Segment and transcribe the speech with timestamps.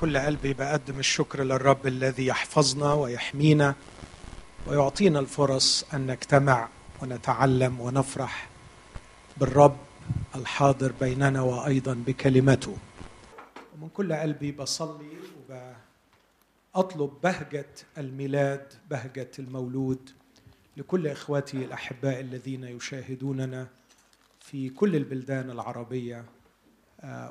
[0.00, 3.74] كل قلبي بقدم الشكر للرب الذي يحفظنا ويحمينا
[4.66, 6.68] ويعطينا الفرص أن نجتمع
[7.02, 8.48] ونتعلم ونفرح
[9.36, 9.76] بالرب
[10.34, 12.76] الحاضر بيننا وأيضا بكلمته.
[13.74, 15.10] ومن كل قلبي بصلي
[16.74, 20.10] وبطلب بهجة الميلاد بهجة المولود
[20.76, 23.66] لكل إخواتي الأحباء الذين يشاهدوننا
[24.40, 26.24] في كل البلدان العربية.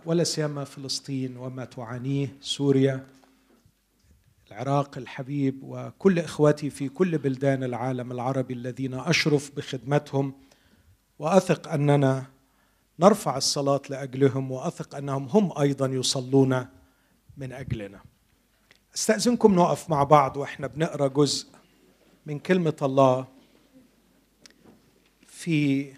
[0.05, 3.07] ولا سيما فلسطين وما تعانيه سوريا
[4.47, 10.33] العراق الحبيب وكل إخواتي في كل بلدان العالم العربي الذين أشرف بخدمتهم
[11.19, 12.25] وأثق أننا
[12.99, 16.65] نرفع الصلاة لأجلهم وأثق أنهم هم أيضا يصلون
[17.37, 18.01] من أجلنا.
[18.95, 21.47] أستأذنكم نقف مع بعض وإحنا بنقرأ جزء
[22.25, 23.27] من كلمة الله
[25.27, 25.93] في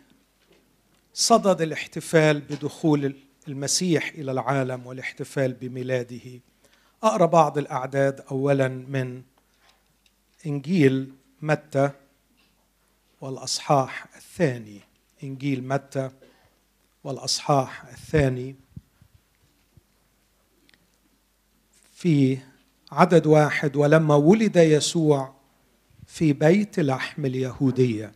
[1.14, 3.16] صدد الاحتفال بدخول
[3.48, 6.40] المسيح إلى العالم والاحتفال بميلاده.
[7.04, 9.22] أقرأ بعض الأعداد اولا من
[10.46, 11.90] إنجيل متى
[13.22, 14.80] والأصحاح الثاني.
[15.24, 16.10] إنجيل متى
[17.04, 18.56] والأصحاح الثاني.
[21.94, 22.38] في
[22.92, 25.34] عدد واحد ولما ولد يسوع
[26.08, 28.12] في بيت لحم اليهودية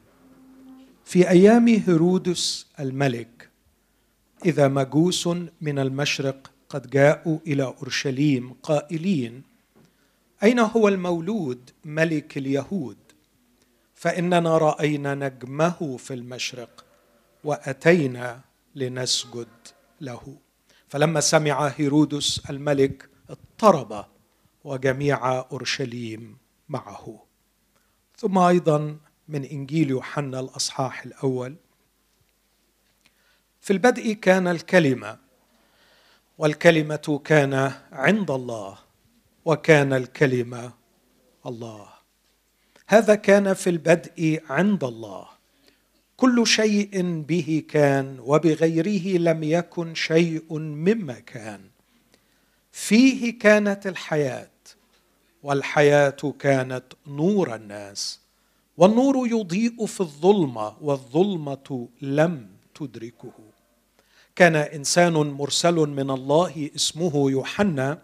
[1.05, 3.34] في أيام هيرودس الملك
[4.45, 5.27] إذا مجوس
[5.61, 9.43] من المشرق قد جاءوا إلى أورشليم قائلين
[10.43, 12.97] أين هو المولود ملك اليهود؟
[13.95, 16.85] فإننا رأينا نجمه في المشرق
[17.43, 18.41] وأتينا
[18.75, 19.47] لنسجد
[20.01, 20.37] له.
[20.87, 24.05] فلما سمع هيرودس الملك اضطرب
[24.63, 26.37] وجميع أورشليم
[26.69, 27.23] معه.
[28.17, 31.55] ثم أيضا من إنجيل يوحنا الأصحاح الأول
[33.65, 35.17] في البدء كان الكلمة
[36.37, 38.77] والكلمة كان عند الله
[39.45, 40.71] وكان الكلمة
[41.45, 41.87] الله.
[42.87, 45.27] هذا كان في البدء عند الله.
[46.17, 51.61] كل شيء به كان وبغيره لم يكن شيء مما كان.
[52.71, 54.57] فيه كانت الحياة
[55.43, 58.19] والحياة كانت نور الناس
[58.77, 63.54] والنور يضيء في الظلمة والظلمة لم تدركه.
[64.35, 68.01] كان إنسان مرسل من الله اسمه يوحنا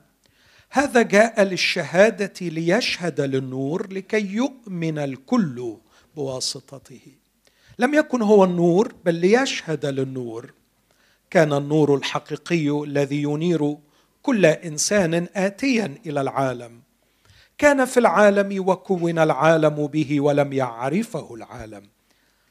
[0.70, 5.78] هذا جاء للشهادة ليشهد للنور لكي يؤمن الكل
[6.16, 7.02] بواسطته.
[7.80, 10.54] لم يكن هو النور بل ليشهد للنور.
[11.30, 13.78] كان النور الحقيقي الذي ينير
[14.24, 16.82] كل إنسان اتيا إلى العالم.
[17.58, 21.84] كان في العالم وكون العالم به ولم يعرفه العالم.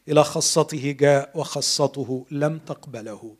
[0.09, 3.37] إلى خاصته جاء وخاصته لم تقبله.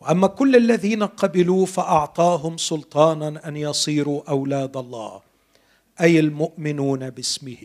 [0.00, 5.20] وأما كل الذين قبلوا فأعطاهم سلطانا أن يصيروا أولاد الله
[6.00, 7.62] أي المؤمنون باسمه.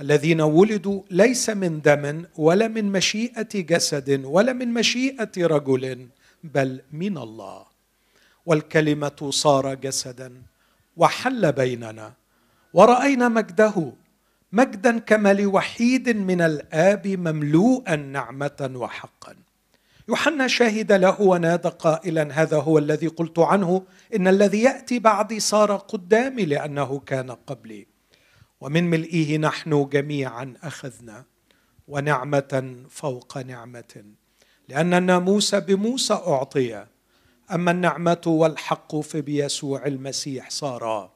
[0.00, 6.06] الذين ولدوا ليس من دم ولا من مشيئة جسد ولا من مشيئة رجل
[6.44, 7.64] بل من الله.
[8.46, 10.42] والكلمة صار جسدا
[10.96, 12.12] وحل بيننا
[12.74, 13.92] ورأينا مجده
[14.52, 19.34] مجدا كما لوحيد من الآب مملوءا نعمة وحقا.
[20.08, 23.82] يوحنا شهد له ونادى قائلا هذا هو الذي قلت عنه
[24.14, 27.86] إن الذي يأتي بعدي صار قدامي لأنه كان قبلي.
[28.60, 31.24] ومن ملئه نحن جميعا أخذنا
[31.88, 34.04] ونعمة فوق نعمة.
[34.68, 36.86] لأن الناموس بموسى أعطي
[37.52, 41.12] أما النعمة والحق فبيسوع المسيح صارا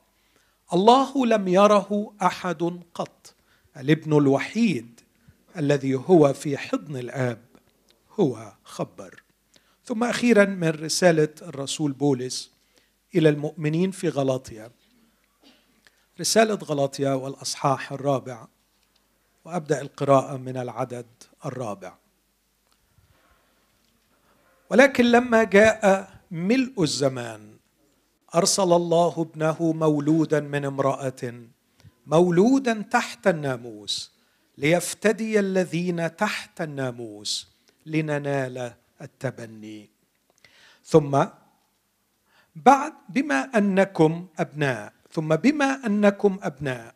[0.73, 3.35] الله لم يره أحد قط
[3.77, 5.01] الابن الوحيد
[5.57, 7.50] الذي هو في حضن الآب.
[8.21, 9.23] هو خبر.
[9.85, 12.51] ثم أخيرا من رسالة الرسول بولس
[13.15, 14.71] إلى المؤمنين في غلاطيا
[16.21, 18.47] رسالة غلاطيا والأصحاح الرابع
[19.45, 21.07] وأبدأ القراءة من العدد
[21.47, 21.95] الرابع.
[24.71, 27.57] ولكن لما جاء ملء الزمان
[28.35, 31.35] أرسل الله ابنه مولودا من امرأة
[32.07, 34.13] مولودا تحت الناموس
[34.59, 37.50] ليفتدي الذين تحت الناموس.
[37.91, 38.57] لننال
[39.03, 39.91] التبني.
[40.85, 41.13] ثم
[42.57, 46.95] بعد بما أنكم أبناء ثم بما أنكم أبناء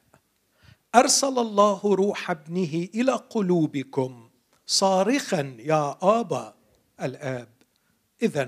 [0.94, 4.30] أرسل الله روح ابنه إلى قلوبكم
[4.66, 6.54] صارخا يا آبا
[7.02, 7.52] الآب
[8.22, 8.46] اذا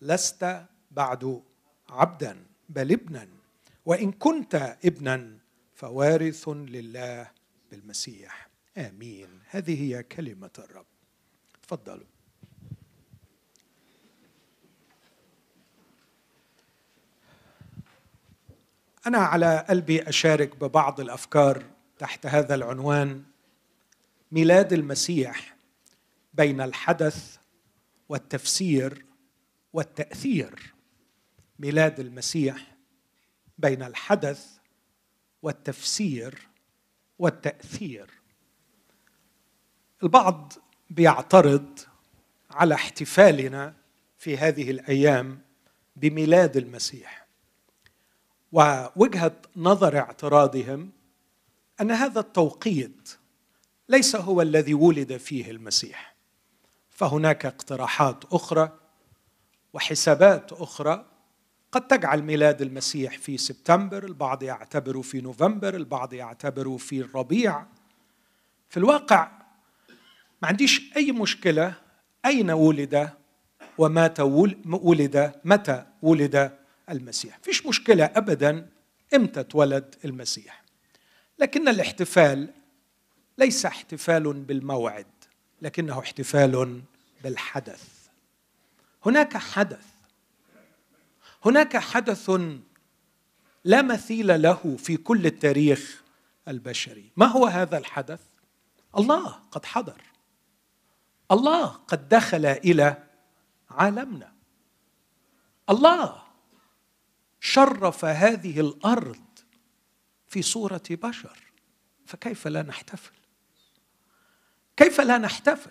[0.00, 0.42] لست
[0.90, 1.42] بعد
[1.88, 2.34] عبدا
[2.68, 3.28] بل ابنا
[3.86, 5.38] وإن كنت ابنا
[5.74, 7.30] فوارث لله
[7.70, 8.48] بالمسيح.
[8.78, 9.28] آمين.
[9.50, 10.91] هذه هي كلمة الرب.
[11.72, 12.06] تفضلوا.
[19.06, 21.64] أنا على قلبي أشارك ببعض الأفكار
[21.98, 23.24] تحت هذا العنوان
[24.32, 25.56] ميلاد المسيح
[26.34, 27.38] بين الحدث
[28.08, 29.04] والتفسير
[29.72, 30.74] والتأثير.
[31.58, 32.76] ميلاد المسيح
[33.58, 34.58] بين الحدث
[35.42, 36.48] والتفسير
[37.18, 38.10] والتأثير.
[40.02, 40.52] البعض
[40.92, 41.78] بيعترض
[42.50, 43.74] على احتفالنا
[44.18, 45.40] في هذه الأيام
[45.96, 47.26] بميلاد المسيح.
[48.52, 50.90] ووجهة نظر اعتراضهم
[51.80, 53.16] أن هذا التوقيت
[53.88, 56.14] ليس هو الذي ولد فيه المسيح.
[56.90, 58.78] فهناك اقتراحات أخرى
[59.72, 61.06] وحسابات أخرى
[61.72, 67.66] قد تجعل ميلاد المسيح في سبتمبر البعض يعتبره في نوفمبر البعض يعتبره في الربيع.
[68.68, 69.41] في الواقع
[70.42, 71.74] ما عنديش أي مشكلة
[72.24, 73.10] أين ولد
[73.78, 76.58] ومات ولد متى ولد
[76.90, 77.38] المسيح.
[77.42, 78.68] فيش مشكلة ابدا
[79.14, 80.62] إمتى اتولد المسيح.
[81.38, 82.48] لكن الاحتفال
[83.38, 85.06] ليس احتفال بالموعد
[85.62, 86.82] لكنه احتفال
[87.24, 87.88] بالحدث.
[89.06, 89.86] هناك حدث.
[91.44, 92.30] هناك حدث
[93.64, 96.02] لا مثيل له في كل التاريخ
[96.48, 97.10] البشري.
[97.16, 98.20] ما هو هذا الحدث؟
[98.98, 100.11] الله قد حضر.
[101.30, 103.02] الله قد دخل إلى
[103.70, 104.32] عالمنا.
[105.70, 106.22] الله
[107.40, 109.24] شرف هذه الأرض
[110.28, 111.38] في صورة بشر.
[112.06, 113.14] فكيف لا نحتفل؟
[114.76, 115.70] كيف لا نحتفل؟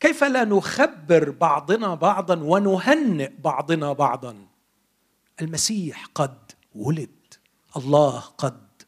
[0.00, 4.46] كيف لا نخبر بعضنا بعضا ونهنئ بعضنا بعضا؟
[5.40, 7.34] المسيح قد ولد
[7.76, 8.82] الله قد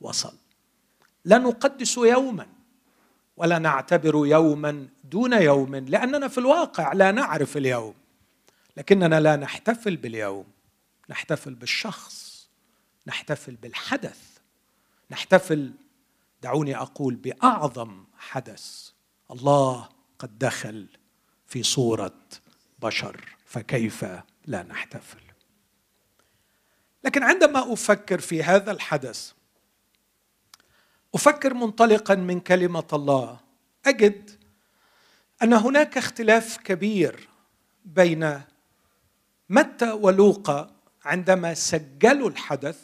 [0.00, 0.34] وصل.
[1.24, 2.46] لا نقدس يوما.
[3.40, 7.94] ولا نعتبر يوما دون يوم لأننا في الواقع لا نعرف اليوم
[8.76, 10.44] لكننا لا نحتفل باليوم
[11.08, 12.48] نحتفل بالشخص
[13.06, 14.18] نحتفل بالحدث
[15.10, 15.72] نحتفل
[16.42, 18.90] دعوني أقول بأعظم حدث
[19.30, 19.88] الله
[20.18, 20.86] قد دخل
[21.46, 22.18] في صورة
[22.78, 24.04] بشر فكيف
[24.46, 25.20] لا نحتفل؟
[27.04, 29.32] لكن عندما أفكر في هذا الحدث
[31.14, 33.40] أفكر منطلقا من كلمة الله.
[33.86, 34.30] أجد
[35.42, 37.28] أن هناك اختلاف كبير
[37.84, 38.40] بين
[39.48, 40.70] متى ولوقا
[41.04, 42.80] عندما سجلوا الحدث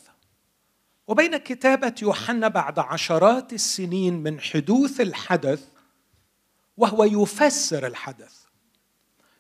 [1.07, 5.69] وبين كتابة يوحنا بعد عشرات السنين من حدوث الحدث
[6.77, 8.35] وهو يفسر الحدث.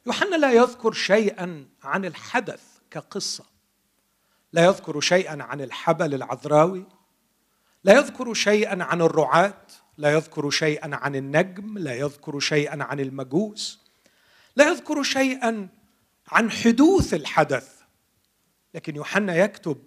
[0.06, 3.44] يوحنا لا يذكر شيئا عن الحدث كقصة
[4.52, 6.86] لا يذكر شيئا عن الحبل العذراوي
[7.86, 9.66] لا يذكر شيئا عن الرعاة
[9.98, 13.80] لا يذكر شيئا عن النجم لا يذكر شيئا عن المجوس
[14.56, 15.68] لا يذكر شيئا
[16.28, 17.80] عن حدوث الحدث.
[18.74, 19.78] لكن يوحنا يكتب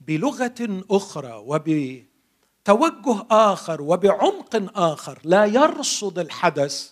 [0.00, 6.90] بلغة أخرى وبتوجه آخر وبعمق آخر لا يرصد الحدث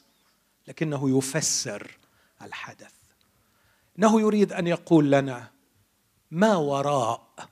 [0.68, 1.98] لكنه يفسر
[2.42, 2.94] الحدث.
[3.98, 5.50] إنه يريد أن يقول لنا
[6.30, 7.48] ما وراء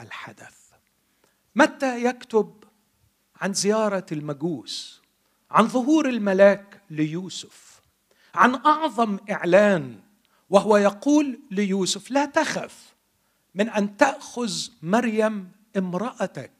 [0.00, 0.65] الحدث.
[1.56, 2.64] متى يكتب
[3.40, 5.02] عن زيارة المجوس
[5.50, 7.80] عن ظهور الملاك ليوسف
[8.34, 10.00] عن أعظم إعلان
[10.50, 12.94] وهو يقول ليوسف لا تخف
[13.54, 16.52] من أن تأخذ مريم امرأتك.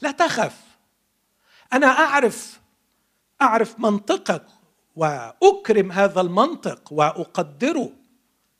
[0.00, 0.60] لا تخف.
[1.72, 2.60] أنا أعرف
[3.42, 4.46] أعرف منطقك
[4.96, 7.92] وأكرم هذا المنطق وأقدره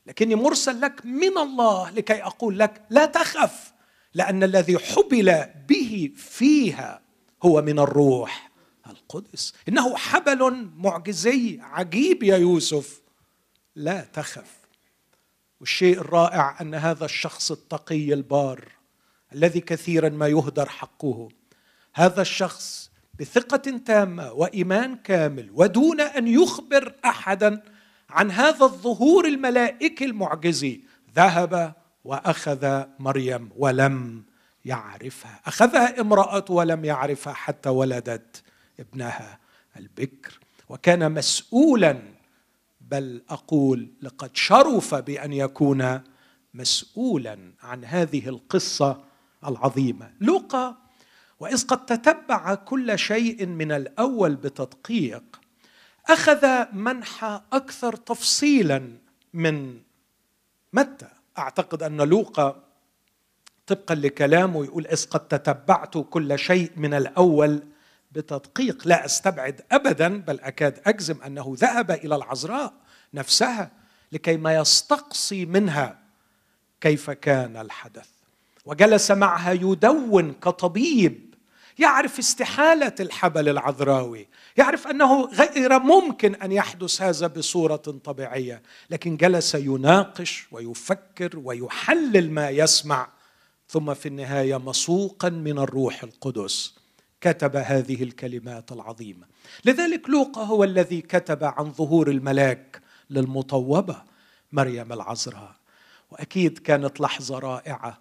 [0.05, 3.68] لكني مرسل لك من الله لكي أقول لك لا تخف.
[4.13, 7.01] لأن الذي حبل به فيها
[7.43, 8.51] هو من الروح
[8.87, 9.53] القدس.
[9.67, 13.01] إنه حبل معجزي عجيب يا يوسف.
[13.75, 14.59] لا تخف.
[15.59, 18.67] والشيء الرائع أن هذا الشخص التقي البار
[19.33, 21.29] الذي كثيرا ما يهدر حقه.
[21.93, 27.61] هذا الشخص بثقة تامة وإيمان كامل ودون أن يخبر احدا
[28.09, 30.81] عن هذا الظهور الملائكي المعجزي.
[31.15, 34.23] ذهب وأخذ مريم ولم
[34.65, 35.41] يعرفها.
[35.45, 38.43] أخذها امرأة ولم يعرفها حتى ولدت
[38.79, 39.39] ابنها
[39.77, 40.39] البكر.
[40.69, 42.01] وكان مسؤولا
[42.81, 46.01] بل أقول لقد شرف بأن يكون
[46.53, 49.03] مسؤولا عن هذه القصة
[49.45, 50.11] العظيمة.
[50.21, 50.77] لوقا
[51.39, 55.39] وإذ قد تتبع كل شيء من الأول بتدقيق
[56.09, 58.97] أخذ منحى أكثر تفصيلا
[59.33, 59.81] من
[60.73, 62.63] متى؟ أعتقد أن لوقا
[63.67, 67.63] طبقا لكلامه يقول إذ قد تتبعت كل شيء من الأول
[68.11, 72.73] بتدقيق لا أستبعد أبدا بل أكاد أجزم أنه ذهب إلى العذراء
[73.13, 73.71] نفسها
[74.11, 75.99] لكي ما يستقصي منها
[76.81, 78.09] كيف كان الحدث.
[78.65, 81.28] وجلس معها يدون كطبيب
[81.79, 89.55] يعرف استحالة الحبل العذراوي يعرف أنه غير ممكن أن يحدث هذا بصورة طبيعية لكن جلس
[89.55, 93.09] يناقش ويفكر ويحلل ما يسمع
[93.67, 96.75] ثم في النهاية مسوقا من الروح القدس
[97.21, 99.27] كتب هذه الكلمات العظيمة.
[99.65, 104.01] لذلك لوقا هو الذي كتب عن ظهور الملاك للمطوبة
[104.51, 105.55] مريم العذراء.
[106.11, 107.99] وأكيد كانت لحظة رائعة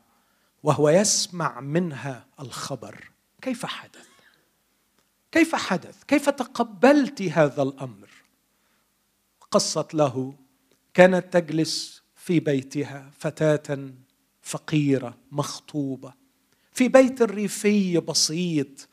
[0.63, 3.11] وهو يسمع منها الخبر.
[3.43, 4.09] كيف حدث؟
[5.33, 8.09] كيف حدث؟ كيف تقبلت هذا الأمر؟
[9.51, 10.35] قصت له
[10.95, 13.91] كانت تجلس في بيتها فتاة
[14.43, 16.13] فقيرة مخطوبة
[16.73, 18.89] في بيت ريفي بسيط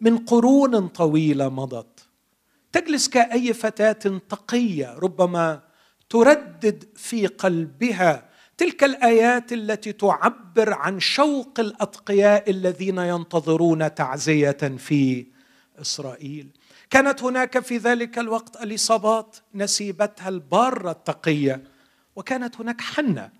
[0.00, 2.08] من قرون طويلة مضت
[2.72, 5.62] تجلس كأي فتاة تقية ربما
[6.10, 8.25] تردد في قلبها
[8.56, 15.26] تلك الآيات التي تعبر عن شوق الأتقياء الذين ينتظرون تعزية في
[15.80, 16.48] إسرائيل.
[16.90, 21.62] كانت هناك في ذلك الوقت اليصابات نسيبتها البارة التقية
[22.16, 23.30] وكانت هناك حنة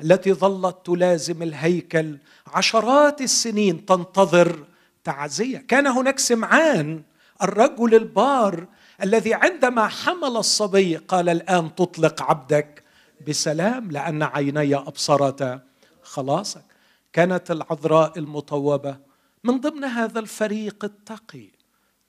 [0.00, 2.18] التي ظلت تلازم الهيكل.
[2.46, 4.64] عشرات السنين تنتظر
[5.04, 5.58] تعزية.
[5.58, 7.02] كان هناك سمعان
[7.42, 8.66] الرجل البار
[9.02, 12.84] الذي عندما حمل الصبي قال الآن تطلق عبدك.
[13.26, 15.62] بسلام لأن عيني ابصرتا
[16.02, 16.64] خلاصك.
[17.12, 18.98] كانت العذراء المطوبة.
[19.44, 21.50] من ضمن هذا الفريق التقي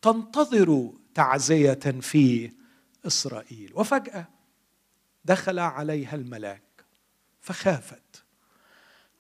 [0.02, 2.52] تنتظر تعزية في
[3.08, 3.72] إسرائيل.
[3.76, 4.28] وفجأة
[5.26, 6.86] دخل عليها الملاك
[7.42, 8.24] فخافت.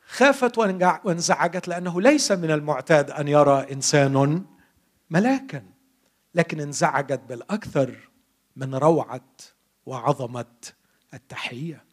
[0.07, 0.57] خافت
[1.03, 4.45] وانزعجت لأنه ليس من المعتاد أن يرى إنسان
[5.09, 5.63] ملاكا.
[6.35, 8.09] لكن انزعجت بالأكثر
[8.55, 9.29] من روعة
[9.85, 10.45] وعظمة
[11.13, 11.83] التحية.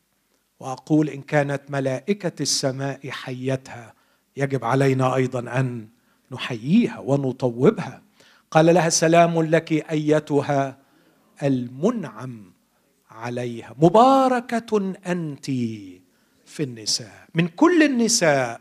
[0.61, 3.95] وأقول إن كانت ملائكة السماء حيتها
[4.37, 5.89] يجب علينا أيضا أن
[6.33, 8.03] نحييها ونطوبها.
[8.51, 10.79] قال لها سلام لك أيتها
[11.43, 12.53] المنعم
[13.11, 13.75] عليها.
[13.79, 15.47] مباركة أنت
[16.47, 17.29] في النساء.
[17.35, 18.61] من كل النساء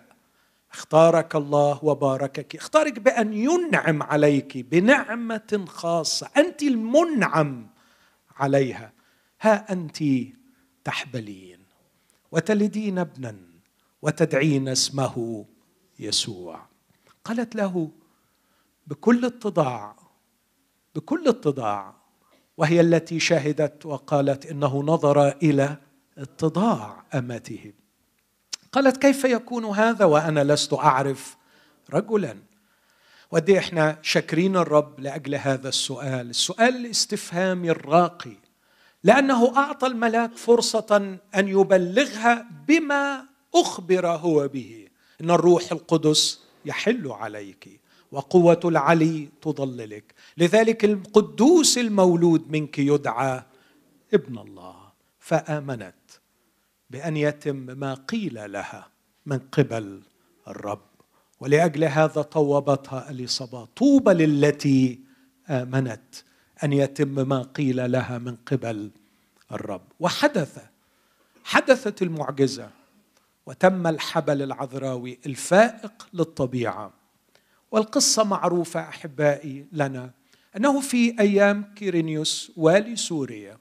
[0.74, 2.56] اختارك الله وباركك.
[2.56, 6.30] اختارك بأن ينعم عليك بنعمة خاصة.
[6.38, 7.68] أنت المنعم
[8.38, 8.92] عليها.
[9.42, 9.98] ها أنت
[10.86, 11.60] تحبلين
[12.32, 13.36] وتلدين ابنا
[14.02, 15.46] وتدعين اسمه
[16.00, 16.66] يسوع.
[17.24, 17.92] قالت له
[18.88, 19.96] بكل اتضاع
[20.96, 21.96] بكل اتضاع
[22.58, 25.78] وهي التي شهدت وقالت إنه نظر إلى
[26.18, 27.74] اتضاع أمته.
[28.72, 31.38] قالت كيف يكون هذا وأنا لست أعرف
[31.94, 32.38] رجلا؟
[33.32, 38.45] ودي إحنا شاكرين الرب لأجل هذا السؤال السؤال الاستفهامي الراقي.
[39.06, 44.88] لأنه أعطى الملاك فرصة أن يبلغها بما أخبر هو به.
[45.22, 47.82] إن الروح القدس يحل عليك
[48.12, 50.14] وقوة العلي تضللك.
[50.38, 53.44] لذلك القدوس المولود منك يدعى
[54.14, 54.76] ابن الله.
[55.20, 55.96] فآمنت
[56.90, 58.88] بأن يتم ما قيل لها
[59.26, 60.02] من قبل
[60.48, 60.88] الرب.
[61.40, 65.00] ولأجل هذا طوبتها اليصابات طوبى للتي
[65.50, 66.16] آمنت.
[66.64, 68.90] أن يتم ما قيل لها من قبل
[69.52, 69.82] الرب.
[70.00, 70.58] وحدث
[71.44, 72.70] حدثت المعجزة
[73.46, 76.94] وتم الحبل العذراوي الفائق للطبيعة.
[77.72, 80.12] والقصة معروفة أحبائي لنا
[80.58, 83.58] أنه في أيام كيرينيوس والي سوريا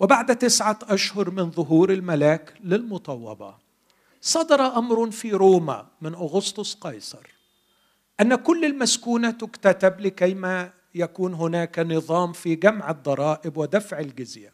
[0.00, 3.54] وبعد تسعة أشهر من ظهور الملاك للمطوبة
[4.20, 7.26] صدر أمر في روما من أغسطس قيصر
[8.20, 14.52] أن كل المسكونة تكتتب لكيما يكون هناك نظام في جمع الضرائب ودفع الجزية.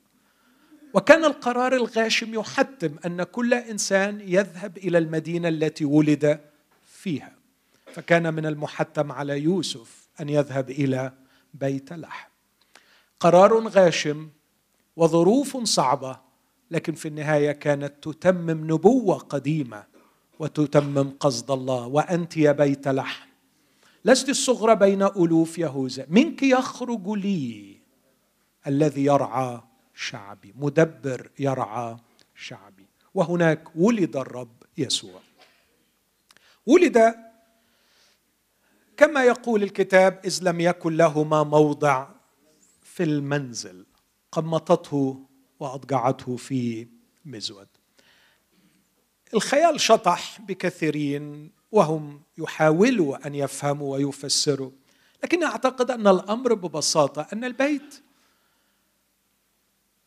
[0.94, 6.40] وكان القرار الغاشم يحتم أن كل إنسان يذهب إلى المدينة التي ولد
[6.86, 7.32] فيها.
[7.92, 11.12] فكان من المحتم على يوسف أن يذهب إلى
[11.54, 12.28] بيت لحم.
[13.20, 14.28] قرار غاشم
[14.96, 16.20] وظروف صعبة
[16.70, 19.84] لكن في النهاية كانت تتمم نبوة قديمة
[20.38, 21.86] وتتمم قصد الله.
[21.86, 23.33] وأنت يا بيت لحم.
[24.04, 27.76] لست الصغرى بين ألوف يهوذا منك يخرج لي
[28.66, 29.60] الذي يرعى
[29.94, 31.96] شعبي مدبر يرعى
[32.34, 32.86] شعبي.
[33.14, 35.20] وهناك ولد الرب يسوع.
[36.66, 37.14] ولد
[38.96, 42.08] كما يقول الكتاب إذ لم يكن لهما موضع
[42.82, 43.86] في المنزل
[44.32, 45.26] قمطته
[45.60, 46.88] وأضجعته في
[47.24, 47.68] مزود.
[49.34, 54.70] الخيال شطح بكثيرين وهم يحاولوا أن يفهموا ويفسروا.
[55.24, 58.02] لكن أعتقد أن الأمر ببساطة أن البيت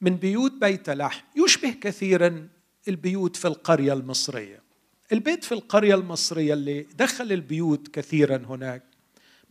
[0.01, 1.25] من بيوت بيت لحم.
[1.35, 2.47] يشبه كثيرا
[2.87, 4.63] البيوت في القرية المصرية.
[5.11, 8.83] البيت في القرية المصرية اللي دخل البيوت كثيرا هناك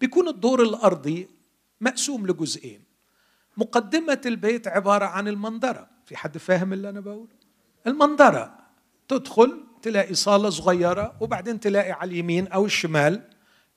[0.00, 1.28] بيكون الدور الأرضي
[1.80, 2.80] مقسوم لجزئين.
[3.56, 5.88] مقدمة البيت عبارة عن المنظرة.
[6.06, 7.28] في حد فاهم اللي أنا بقوله؟
[7.86, 8.58] المنظرة
[9.08, 13.22] تدخل تلاقي صالة صغيرة وبعدين تلاقي على اليمين أو الشمال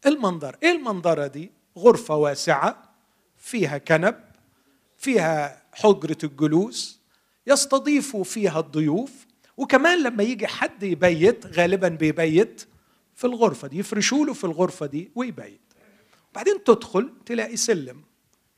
[0.06, 0.58] المنظر.
[0.64, 2.94] إيه المنظرة دي؟ غرفة واسعة
[3.38, 4.16] فيها كنب
[4.98, 7.00] فيها حجرة الجلوس
[7.48, 9.12] يستضيف فيها الضيوف
[9.58, 12.68] وكمان لما يجي حد يبيت غالبا بيبيت
[13.16, 15.62] في الغرفة دي يفرشوا له في الغرفة دي ويبيت.
[16.36, 18.04] بعدين تدخل تلاقي سلم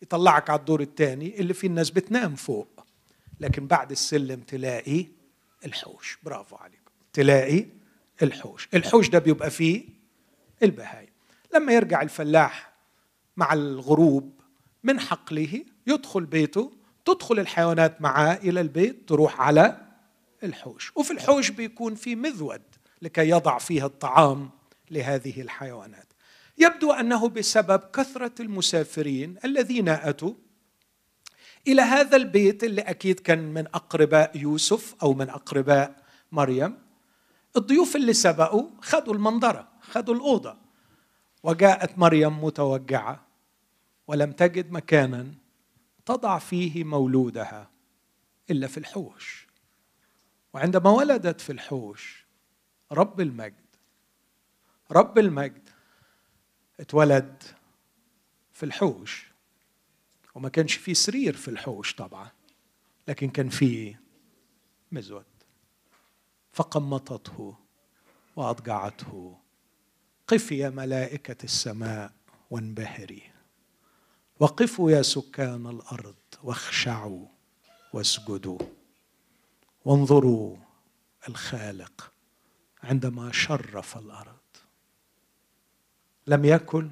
[0.01, 2.85] يطلعك على الدور الثاني اللي فيه الناس بتنام فوق
[3.39, 5.05] لكن بعد السلم تلاقي
[5.65, 6.17] الحوش.
[6.23, 6.80] برافو عليكم
[7.13, 7.65] تلاقي
[8.23, 8.69] الحوش.
[8.73, 9.83] الحوش ده بيبقى فيه
[10.63, 11.09] البهايم.
[11.55, 12.73] لما يرجع الفلاح
[13.37, 14.41] مع الغروب
[14.83, 16.71] من حقله يدخل بيته
[17.05, 19.77] تدخل الحيوانات معاه إلى البيت تروح على
[20.43, 20.91] الحوش.
[20.95, 22.61] وفي الحوش بيكون في مذود
[23.01, 24.49] لكي يضع فيها الطعام
[24.91, 26.07] لهذه الحيوانات.
[26.57, 30.33] يبدو أنه بسبب كثرة المسافرين الذين أتوا
[31.67, 35.95] إلى هذا البيت اللي أكيد كان من أقرباء يوسف أو من أقرباء
[36.31, 36.77] مريم
[37.57, 40.57] الضيوف اللي سبقوا خذوا المنظرة خذوا الأوضة.
[41.43, 43.27] وجاءت مريم متوجعة
[44.07, 45.33] ولم تجد مكانا
[46.05, 47.69] تضع فيه مولودها
[48.49, 49.47] إلا في الحوش.
[50.53, 52.25] وعندما ولدت في الحوش
[52.91, 53.55] رب المجد
[54.91, 55.69] رب المجد
[56.79, 57.43] اتولد
[58.53, 59.31] في الحوش.
[60.35, 62.29] وما كانش فيه سرير في الحوش طبعا
[63.07, 64.01] لكن كان فيه
[64.91, 65.25] مزود.
[66.51, 67.55] فقمطته
[68.35, 69.37] وأضجعته.
[70.27, 72.13] قف يا ملائكة السماء
[72.49, 73.31] وانبهري.
[74.39, 77.25] وقفوا يا سكان الأرض واخشعوا
[77.93, 78.59] واسجدوا.
[79.85, 80.57] وانظروا
[81.29, 82.13] الخالق
[82.83, 84.37] عندما شرف الأرض.
[86.27, 86.91] لم يكن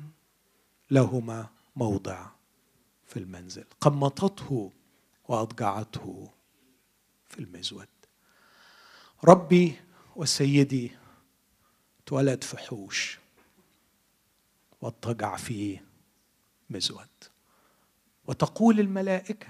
[0.91, 2.27] لهما موضع
[3.05, 3.65] في المنزل.
[3.81, 4.71] قمطته
[5.27, 6.29] وأضجعته
[7.29, 7.88] في المزود.
[9.23, 9.75] ربي
[10.15, 10.91] وسيدي
[12.03, 13.19] اتولد في حوش
[14.82, 15.79] واضطجع في
[16.69, 17.08] مزود.
[18.27, 19.47] وتقول الملائكة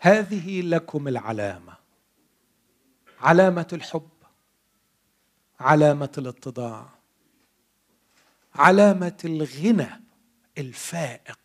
[0.00, 1.76] هذه لكم العلامة
[3.20, 4.08] علامة الحب
[5.60, 6.88] علامة الاتضاع
[8.54, 9.88] علامة الغنى
[10.58, 11.38] الفائق.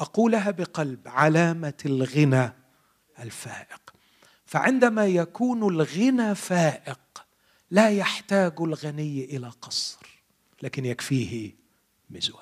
[0.00, 2.52] أقولها بقلب علامة الغنى
[3.18, 3.87] الفائق.
[4.48, 6.98] فعندما يكون الغنى فائق
[7.70, 10.06] لا يحتاج الغني إلى قصر
[10.62, 11.54] لكن يكفيه
[12.10, 12.38] مزود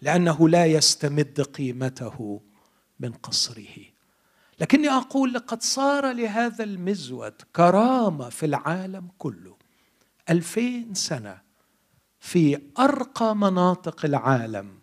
[0.00, 2.40] لأنه لا يستمد قيمته
[3.00, 3.76] من قصره.
[4.60, 9.56] لكني أقول لقد صار لهذا المزود كرامة في العالم كله
[10.30, 11.40] ألفين سنة
[12.20, 14.78] في أرقى مناطق العالم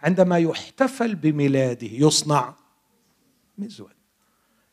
[0.00, 2.54] عندما يحتفل بميلاده يصنع
[3.58, 4.01] مزود.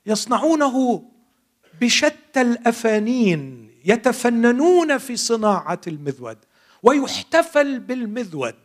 [0.10, 1.04] يصنعونه
[1.82, 6.38] بشتى الأفانين يتفننون في صناعة المذود
[6.84, 8.56] ويحتفل بالمذود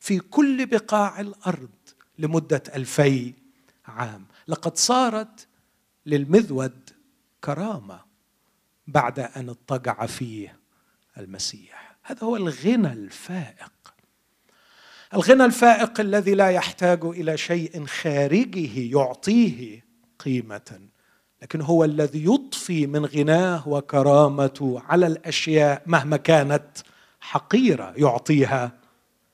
[0.00, 1.70] في كل بقاع الأرض
[2.18, 3.32] لمدة ألفي
[3.86, 4.26] عام.
[4.48, 5.46] لقد صارت
[6.06, 6.90] للمذود
[7.44, 8.00] كرامة
[8.86, 10.58] بعد أن اضطجع فيه
[11.18, 11.96] المسيح.
[12.02, 13.72] هذا هو الغنى الفائق.
[15.14, 19.89] الغنى الفائق الذي لا يحتاج إلى شيء خارجه يعطيه
[20.24, 20.80] قيمة
[21.42, 26.78] لكن هو الذي يضفي من غناه وكرامته على الأشياء مهما كانت
[27.20, 28.72] حقيرة يعطيها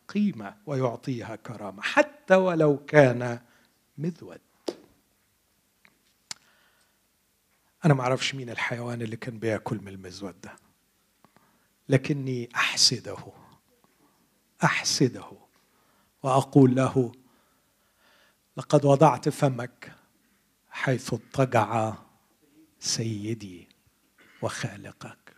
[0.09, 3.40] قيمة ويعطيها كرامة حتى ولو كان
[3.99, 4.40] مذود.
[7.85, 10.57] أنا ما أعرفش مين الحيوان اللي كان بيأكل من المزود ده
[11.88, 13.16] لكني أحسده
[14.64, 15.25] أحسده
[16.22, 17.12] وأقول له
[18.57, 19.92] لقد وضعت فمك
[20.77, 21.95] حيث اضطجع
[22.81, 23.69] سيدي
[24.43, 25.37] وخالقك.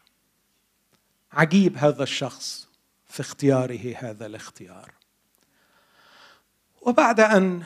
[1.32, 2.68] عجيب هذا الشخص
[3.06, 4.92] في اختياره هذا الاختيار.
[6.82, 7.64] وبعد أن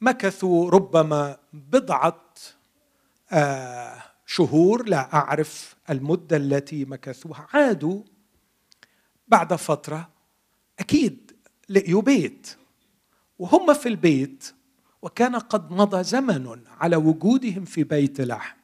[0.00, 2.24] مكثوا ربما بضعة
[3.32, 8.02] آه شهور لا أعرف المدة التي مكثوها عادوا
[9.28, 10.08] بعد فترة
[10.78, 11.32] أكيد
[11.68, 12.56] لقيوا بيت.
[13.38, 14.54] وهم في البيت
[15.02, 18.56] وكان قد مضى زمن على وجودهم في بيت لحم.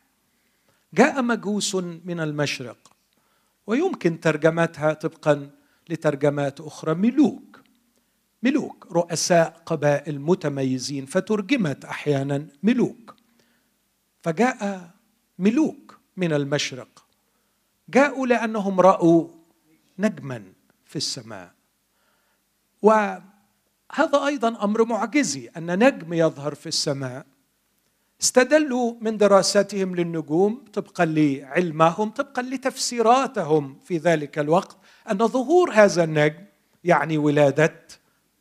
[0.95, 2.93] جاء مجوس من المشرق
[3.67, 5.51] ويمكن ترجمتها طبقا
[5.89, 7.61] لترجمات أخرى ملوك.
[8.43, 13.17] ملوك رؤساء قبائل متميزين فترجمت أحيانا ملوك.
[14.23, 14.91] فجاء
[15.39, 17.07] ملوك من المشرق.
[17.89, 19.29] جاءوا لأنهم رأوا
[19.99, 20.53] نجما
[20.85, 21.53] في السماء.
[23.93, 27.27] وهذا أيضا أمر معجزي أن نجم يظهر في السماء.
[28.23, 34.77] استدلوا من دراستهم للنجوم طبقا لعلمهم طبقا لتفسيراتهم في ذلك الوقت
[35.11, 36.45] أن ظهور هذا النجم
[36.85, 37.81] يعني ولادة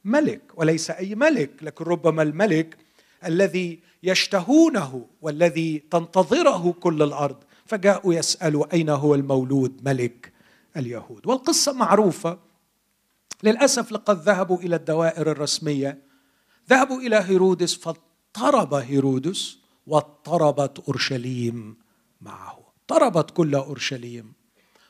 [0.06, 2.78] ملك وليس أي ملك لكن ربما الملك
[3.26, 7.38] الذي يشتهونه والذي تنتظره كل الأرض.
[7.66, 10.32] فجاءوا يسألوا أين هو المولود ملك
[10.78, 11.28] اليهود.
[11.28, 12.38] والقصة معروفة
[13.44, 16.02] للأسف لقد ذهبوا إلى الدوائر الرسمية.
[16.70, 21.78] ذهبوا إلى هيرودس فاضطرب هيرودس واضطربت أورشليم
[22.22, 22.74] معه.
[22.82, 24.34] اضطربت كل أورشليم.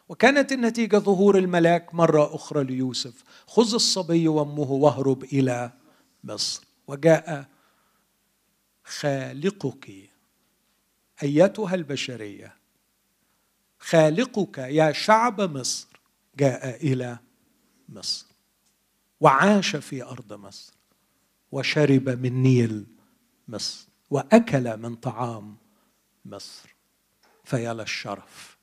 [0.10, 3.24] وكانت النتيجة ظهور الملاك مرة أخرى ليوسف.
[3.48, 5.72] خذ الصبي وامه واهرب إلى
[6.24, 6.64] مصر.
[6.88, 7.46] وجاء
[8.84, 9.92] خالقك
[11.24, 12.56] أيتها البشرية.
[13.80, 15.88] خالقك يا شعب مصر.
[16.38, 17.18] جاء إلى
[17.90, 18.31] مصر.
[19.22, 20.74] وعاش في أرض مصر
[21.52, 22.86] وشرب من نيل
[23.48, 25.58] مصر وأكل من طعام
[26.26, 26.76] مصر.
[27.44, 28.58] فيا للشرف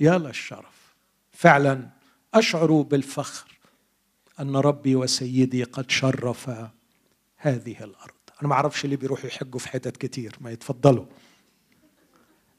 [0.00, 0.96] يا للشرف
[1.32, 1.90] فعلا
[2.34, 3.58] أشعر بالفخر
[4.40, 6.50] أن ربي وسيدي قد شرف
[7.36, 8.14] هذه الأرض.
[8.40, 11.06] أنا ما أعرفش ليه بيروحوا يحجوا في حتت كتير ما يتفضلوا.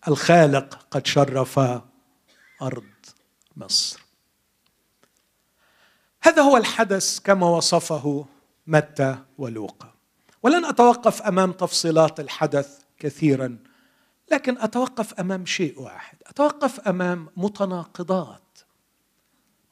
[0.08, 1.60] الخالق قد شرف
[2.62, 2.84] أرض
[3.58, 4.09] مصر.
[6.22, 8.26] هذا هو الحدث كما وصفه
[8.68, 9.94] متى ولوقا.
[10.44, 13.58] ولن أتوقف أمام تفصيلات الحدث كثيرا
[14.32, 16.18] لكن أتوقف أمام شيء واحد.
[16.28, 18.60] أتوقف أمام متناقضات.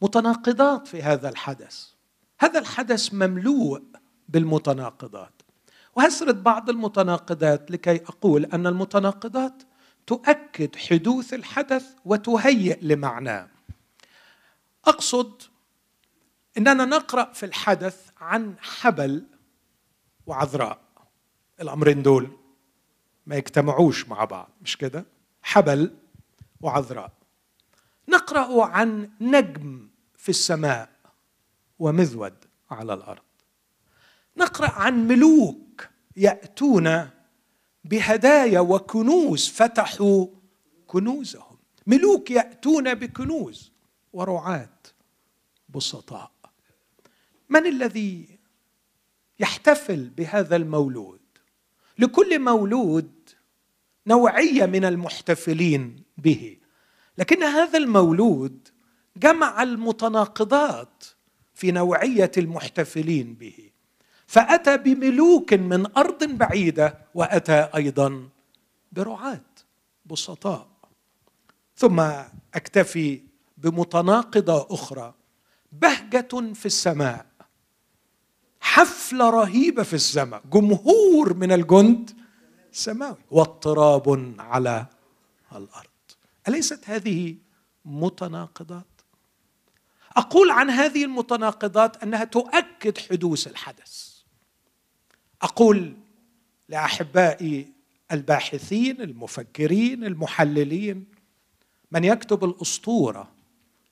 [0.01, 1.85] متناقضات في هذا الحدث.
[2.39, 3.81] هذا الحدث مملوء
[4.29, 5.41] بالمتناقضات.
[5.95, 9.63] وهسرد بعض المتناقضات لكي أقول أن المتناقضات
[10.07, 13.47] تؤكد حدوث الحدث وتهيئ لمعناه.
[14.85, 15.41] أقصد
[16.57, 19.25] إننا نقرأ في الحدث عن حبل
[20.25, 20.79] وعذراء
[21.61, 22.37] الأمرين دول
[23.25, 25.05] ما يجتمعوش مع بعض مش كده؟
[25.41, 25.95] حبل
[26.61, 27.11] وعذراء.
[28.09, 30.89] نقرأ عن نجم في السماء
[31.79, 32.33] ومذود
[32.71, 33.23] على الأرض.
[34.37, 37.09] نقرأ عن ملوك يأتون
[37.83, 40.27] بهدايا وكنوز فتحوا
[40.87, 41.57] كنوزهم.
[41.87, 43.71] ملوك يأتون بكنوز
[44.13, 44.69] ورعاة
[45.69, 46.31] بسطاء.
[47.49, 48.39] من الذي
[49.39, 51.19] يحتفل بهذا المولود؟
[51.99, 53.29] لكل مولود
[54.07, 56.57] نوعية من المحتفلين به.
[57.17, 58.67] لكن هذا المولود
[59.17, 61.03] جمع المتناقضات
[61.53, 63.71] في نوعية المحتفلين به.
[64.27, 68.29] فأتى بملوك من أرض بعيدة وأتى أيضا
[68.91, 69.45] برعاة
[70.05, 70.67] بسطاء.
[71.75, 71.99] ثم
[72.53, 73.21] أكتفي
[73.57, 75.13] بمتناقضة أخرى
[75.71, 77.25] بهجة في السماء.
[78.59, 80.43] حفلة رهيبة في السماء.
[80.53, 82.11] جمهور من الجند
[82.73, 84.85] السماوي واضطراب على
[85.51, 85.87] الأرض.
[86.47, 87.35] أليست هذه
[87.85, 88.85] متناقضات؟
[90.17, 94.07] أقول عن هذه المتناقضات أنها تؤكد حدوث الحدث.
[95.41, 95.93] أقول
[96.69, 97.73] لأحبائي
[98.11, 101.05] الباحثين المفكرين المحللين
[101.91, 103.31] من يكتب الأسطورة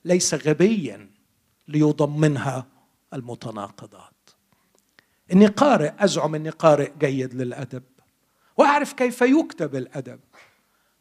[0.04, 1.10] ليس غبيا
[1.68, 2.66] ليضمنها
[3.14, 4.15] المتناقضات.
[5.32, 7.82] إني قارئ أزعم إني قارئ جيد للأدب.
[8.56, 10.20] وأعرف كيف يكتب الأدب.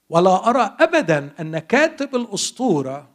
[0.09, 3.09] ولا أرى ابدا أن كاتب الأسطورة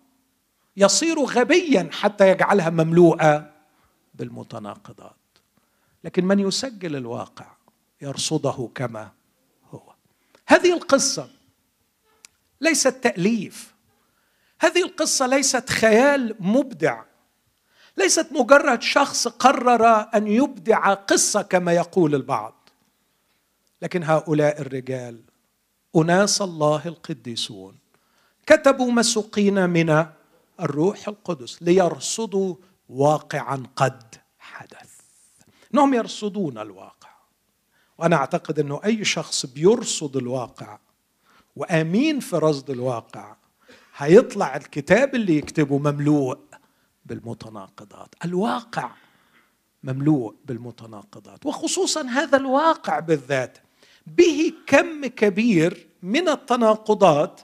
[0.77, 3.53] يصير غبيا حتى يجعلها مملوءة
[4.15, 5.17] بالمتناقضات.
[6.05, 7.47] لكن من يسجل الواقع
[8.01, 9.11] يرصده كما
[9.71, 9.93] هو.
[10.47, 11.31] هذه القصة
[12.61, 13.75] ليست تأليف.
[14.61, 17.03] هذه القصة ليست خيال مبدع.
[17.97, 22.69] ليست مجرد شخص قرر أن يبدع قصة كما يقول البعض.
[23.83, 25.21] لكن هؤلاء الرجال
[25.97, 27.79] أناس الله القديسون
[28.47, 30.07] كتبوا مسوقين من
[30.61, 32.55] الروح القدس ليرصدوا
[32.89, 35.01] واقعا قد حدث.
[35.75, 37.11] انهم يرصدون الواقع.
[37.99, 40.79] وأنا أعتقد أنه أي شخص بيرصد الواقع
[41.57, 43.37] وأمين في رصد الواقع
[43.97, 46.39] هيطلع الكتاب اللي يكتبه مملوء.
[47.11, 48.15] بالمتناقضات.
[48.25, 48.91] الواقع
[49.83, 53.59] مملوء بالمتناقضات وخصوصا هذا الواقع بالذات.
[54.07, 57.41] به كم كبير من التناقضات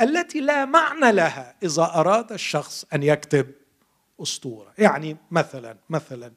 [0.00, 3.54] التي لا معنى لها إذا أراد الشخص أن يكتب
[4.22, 4.72] أسطورة.
[4.78, 6.32] يعني مثلا مثلا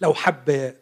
[0.00, 0.74] لو حب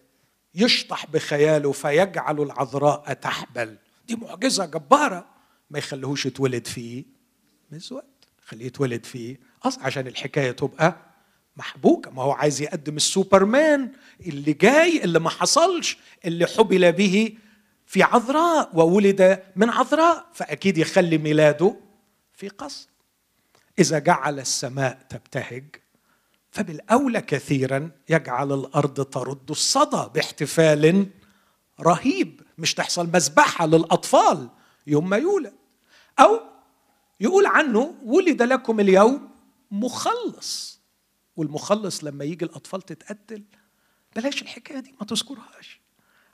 [0.54, 3.76] يشطح بخياله فيجعل العذراء تحبل.
[4.08, 5.26] دي معجزة جبارة.
[5.70, 7.04] ما يخليهوش يتولد فيه.
[7.72, 8.02] مزود
[8.46, 9.47] خليه يتولد فيه.
[9.64, 10.96] عشان الحكاية تبقى
[11.56, 12.10] محبوكة.
[12.10, 13.92] ما هو عايز يقدم السوبرمان
[14.26, 17.34] اللي جاي اللي ما حصلش اللي حبل به
[17.86, 21.76] في عذراء وولد من عذراء فأكيد يخلي ميلاده
[22.34, 22.88] في قصر.
[23.78, 25.64] إذا جعل السماء تبتهج
[26.50, 31.06] فبالأولى كثيرا يجعل الأرض ترد الصدى باحتفال
[31.80, 32.40] رهيب.
[32.58, 34.48] مش تحصل مذبحه للأطفال
[34.86, 35.52] يوم ما يولد.
[36.20, 36.40] أو
[37.20, 39.27] يقول عنه ولد لكم اليوم
[39.70, 40.80] مخلص.
[41.36, 43.44] والمخلص لما يجي الأطفال تتقتل
[44.16, 45.80] بلاش الحكاية دي ما تذكرهاش.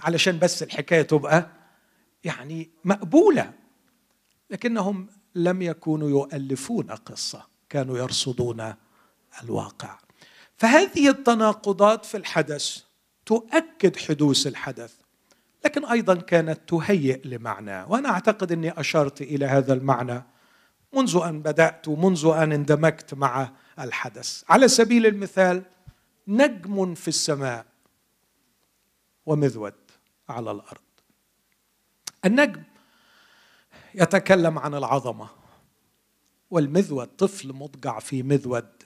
[0.00, 1.50] علشان بس الحكاية تبقى
[2.24, 3.52] يعني مقبولة.
[4.50, 8.74] لكنهم لم يكونوا يؤلفون قصة كانوا يرصدون
[9.42, 9.98] الواقع.
[10.56, 12.82] فهذه التناقضات في الحدث
[13.26, 14.94] تؤكد حدوث الحدث
[15.64, 17.82] لكن أيضا كانت تهيئ لمعنى.
[17.82, 20.22] وأنا أعتقد إني أشرت إلى هذا المعنى
[20.96, 24.44] منذ أن بدأت ومنذ أن اندمجت مع الحدث.
[24.48, 25.62] على سبيل المثال
[26.28, 27.66] نجم في السماء
[29.26, 29.74] ومذود
[30.28, 30.80] على الأرض.
[32.24, 32.62] النجم
[33.94, 35.28] يتكلم عن العظمة
[36.50, 38.82] والمذود طفل مضجع في مذود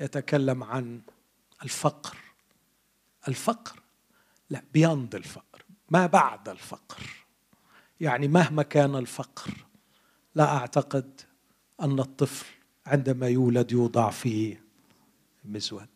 [0.00, 1.00] يتكلم عن
[1.62, 2.16] الفقر.
[3.28, 3.80] الفقر؟
[4.50, 7.02] لا بيند الفقر ما بعد الفقر.
[8.00, 9.50] يعني مهما كان الفقر
[10.36, 11.20] لا أعتقد
[11.80, 12.46] أن الطفل
[12.86, 14.56] عندما يولد يوضع في
[15.44, 15.88] مزود.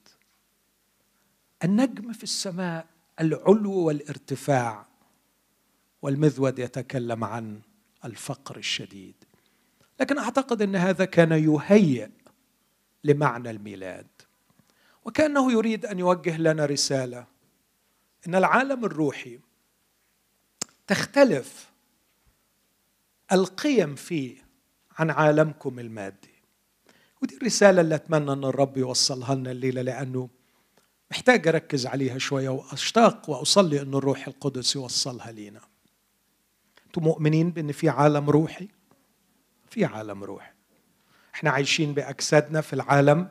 [1.65, 2.87] النجم في السماء
[3.21, 4.87] العلو والارتفاع
[6.03, 7.61] والمذود يتكلم عن
[8.05, 9.15] الفقر الشديد.
[10.01, 12.09] لكن أعتقد إن هذا كان يهيئ
[13.05, 14.07] لمعنى الميلاد
[15.05, 17.27] وكأنه يريد أن يوجه لنا رسالة.
[18.27, 19.39] إن العالم الروحي
[20.87, 21.70] تختلف
[23.33, 24.37] القيم فيه
[24.99, 26.31] عن عالمكم المادي.
[27.23, 30.29] ودي الرسالة اللي أتمنى أن الرب يوصلها لنا الليلة لأنه
[31.11, 35.61] محتاج أركز عليها شوية وأشتاق وأصلي أن الروح القدس يوصلها لينا.
[36.87, 38.69] أنتم مؤمنين بأن في عالم روحي؟
[39.71, 40.53] في عالم روحي.
[41.35, 43.29] إحنا عايشين بأجسادنا في العالم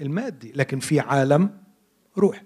[0.00, 1.62] المادي لكن في عالم
[2.18, 2.44] روحي.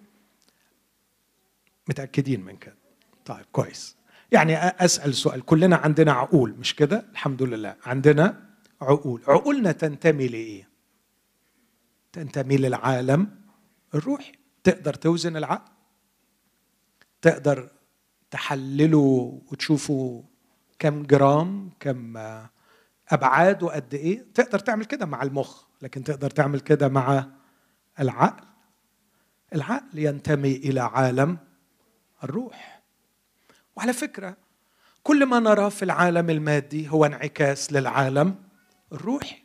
[1.89, 2.77] متأكدين من كده؟
[3.25, 3.97] طيب كويس.
[4.35, 5.43] يعني أسأل سؤال.
[5.45, 7.77] كلنا عندنا عقول مش كده؟ الحمد لله.
[7.87, 9.23] عندنا عقول.
[9.29, 10.69] عقولنا تنتمي لإيه؟
[12.13, 13.41] تنتمي للعالم
[13.95, 14.33] الروحي.
[14.65, 15.73] تقدر توزن العقل
[17.23, 17.71] تقدر
[18.31, 18.99] تحلله
[19.53, 20.25] وتشوفه
[20.79, 22.17] كم جرام كم
[23.09, 24.27] ابعاده قد إيه.
[24.35, 27.27] تقدر تعمل كده مع المخ لكن تقدر تعمل كده مع
[28.01, 28.45] العقل.
[29.55, 31.39] العقل ينتمي إلى عالم
[32.25, 32.74] الروح.
[33.77, 34.37] وعلى فكرة
[35.03, 38.35] كل ما نراه في العالم المادي هو انعكاس للعالم
[38.93, 39.37] الروحي.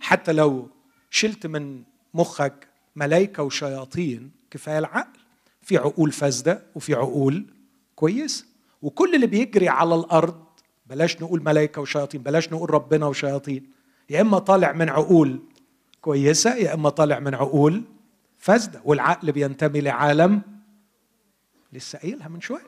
[0.00, 0.70] حتى لو
[1.10, 1.82] شلت من
[2.14, 5.18] مخك ملائكه وشياطين كفاية العقل.
[5.62, 7.46] في عقول فاسدة وفي عقول
[7.94, 8.44] كويسة.
[8.82, 10.44] وكل اللي بيجري على الأرض
[10.86, 13.72] بلاش نقول ملائكه وشياطين بلاش نقول ربنا وشياطين.
[14.10, 15.40] يا إما طالع من عقول
[16.00, 17.82] كويسة يا إما طالع من عقول
[18.38, 18.80] فاسدة.
[18.84, 20.42] والعقل بينتمي لعالم
[21.72, 22.66] لسه قايلها من شوية.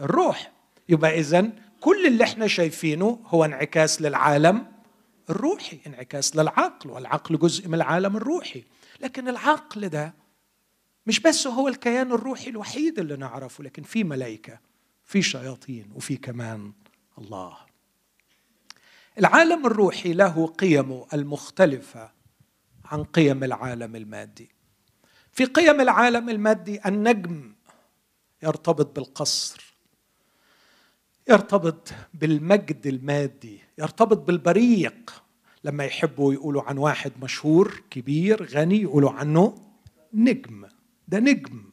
[0.00, 0.57] الروح.
[0.88, 4.66] يبقى اذا كل اللي إحنا شايفينه هو انعكاس للعالم
[5.30, 8.64] الروحي انعكاس للعقل والعقل جزء من العالم الروحي.
[9.00, 10.14] لكن العقل ده
[11.06, 14.58] مش بس هو الكيان الروحي الوحيد اللي نعرفه لكن في ملائكة
[15.04, 16.72] في شياطين وفي كمان
[17.18, 17.56] الله.
[19.18, 22.10] العالم الروحي له قيمه المختلفة
[22.84, 24.48] عن قيم العالم المادي.
[25.32, 27.54] في قيم العالم المادي النجم
[28.42, 29.74] يرتبط بالقصر.
[31.28, 35.22] يرتبط بالمجد المادي يرتبط بالبريق.
[35.64, 39.72] لما يحبوا يقولوا عن واحد مشهور كبير غني يقولوا عنه
[40.14, 40.66] نجم.
[41.08, 41.64] ده نجم.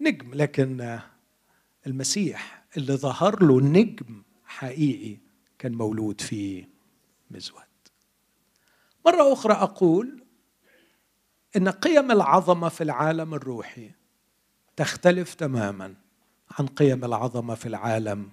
[0.00, 0.98] نجم لكن
[1.86, 5.18] المسيح اللي ظهر له نجم حقيقي
[5.58, 6.66] كان مولود في
[7.30, 7.60] مزود.
[9.06, 10.24] مرة أخرى أقول
[11.56, 13.90] إن قيم العظمة في العالم الروحي
[14.76, 15.94] تختلف تماما.
[16.58, 18.30] عن قيم العظمة في العالم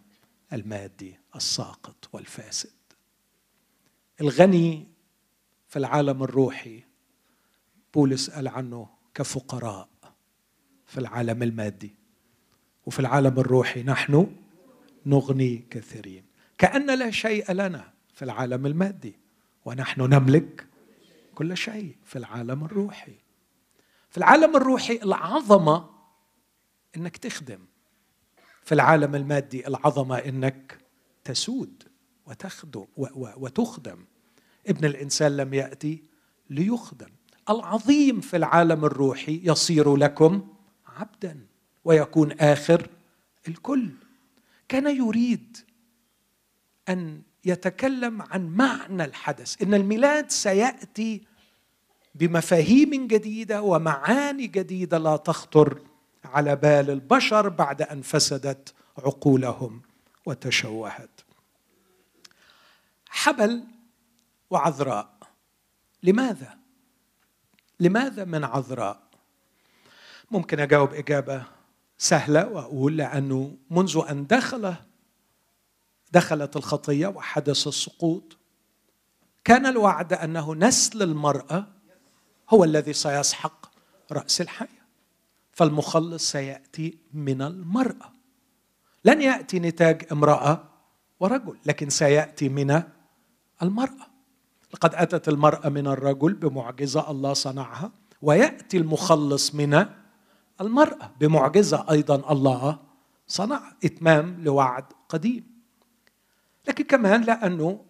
[0.53, 2.71] المادي الساقط والفاسد.
[4.21, 4.87] الغني
[5.67, 6.83] في العالم الروحي
[7.93, 9.89] بولس قال عنه كفقراء
[10.85, 11.95] في العالم المادي.
[12.85, 14.35] وفي العالم الروحي نحن
[15.05, 16.25] نغني كثيرين.
[16.57, 19.15] كأن لا شيء لنا في العالم المادي
[19.65, 20.67] ونحن نملك
[21.35, 23.15] كل شيء في العالم الروحي.
[24.09, 25.89] في العالم الروحي العظمة
[26.97, 27.59] إنك تخدم.
[28.67, 30.77] في العالم المادي العظمة إنك
[31.23, 31.83] تسود
[32.25, 33.97] وتخدم وتخدم.
[34.67, 36.03] ابن الإنسان لم يأتي
[36.49, 37.07] ليخدم.
[37.49, 40.47] العظيم في العالم الروحي يصير لكم
[40.87, 41.45] عبدا
[41.85, 42.89] ويكون آخر
[43.47, 43.89] الكل.
[44.67, 45.57] كان يريد
[46.89, 51.21] أن يتكلم عن معنى الحدث إن الميلاد سيأتي
[52.15, 55.81] بمفاهيم جديدة ومعاني جديدة لا تخطر
[56.27, 59.81] على بال البشر بعد أن فسدت عقولهم
[60.25, 61.21] وتشوهت.
[63.09, 63.63] حبل
[64.49, 65.09] وعذراء.
[66.03, 66.57] لماذا؟
[67.79, 68.99] لماذا من عذراء؟
[70.31, 71.43] ممكن أجاوب إجابة
[71.97, 74.75] سهلة وأقول لأنه منذ أن دخل
[76.11, 78.37] دخلت الخطية وحدث السقوط
[79.43, 81.65] كان الوعد أنه نسل المرأة
[82.49, 83.71] هو الذي سيسحق
[84.11, 84.76] رأس الحياة
[85.57, 88.13] فالمخلص سيأتي من المرأة.
[89.05, 90.63] لن يأتي نتاج امرأة
[91.19, 92.83] ورجل لكن سيأتي من
[93.61, 94.07] المرأة.
[94.73, 97.91] لقد أتت المرأة من الرجل بمعجزة الله صنعها
[98.21, 99.85] ويأتي المخلص من
[100.61, 102.79] المرأة بمعجزة أيضا الله
[103.27, 103.61] صنع.
[103.85, 105.61] إتمام لوعد قديم.
[106.67, 107.85] لكن كمان لأنه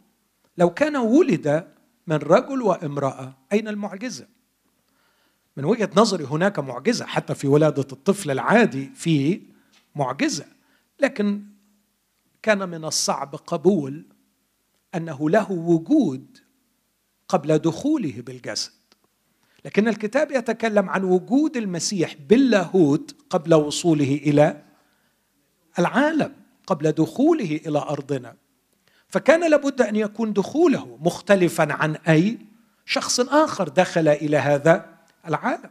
[0.58, 1.68] لو كان ولد
[2.08, 4.28] من رجل وامرأة أين المعجزة؟
[5.58, 9.42] من وجهة نظري هناك معجزة حتى في ولادة الطفل العادي في
[9.96, 10.46] معجزة.
[11.00, 11.44] لكن
[12.42, 14.06] كان من الصعب قبول
[14.96, 16.38] أنه له وجود
[17.28, 18.72] قبل دخوله بالجسد.
[19.66, 24.64] لكن الكتاب يتكلم عن وجود المسيح باللاهوت قبل وصوله إلى
[25.80, 26.34] العالم
[26.68, 28.36] قبل دخوله إلى أرضنا.
[29.10, 32.38] فكان لابد أن يكون دخوله مختلفا عن أي
[32.86, 34.97] شخص آخر دخل إلى هذا
[35.28, 35.70] العالم.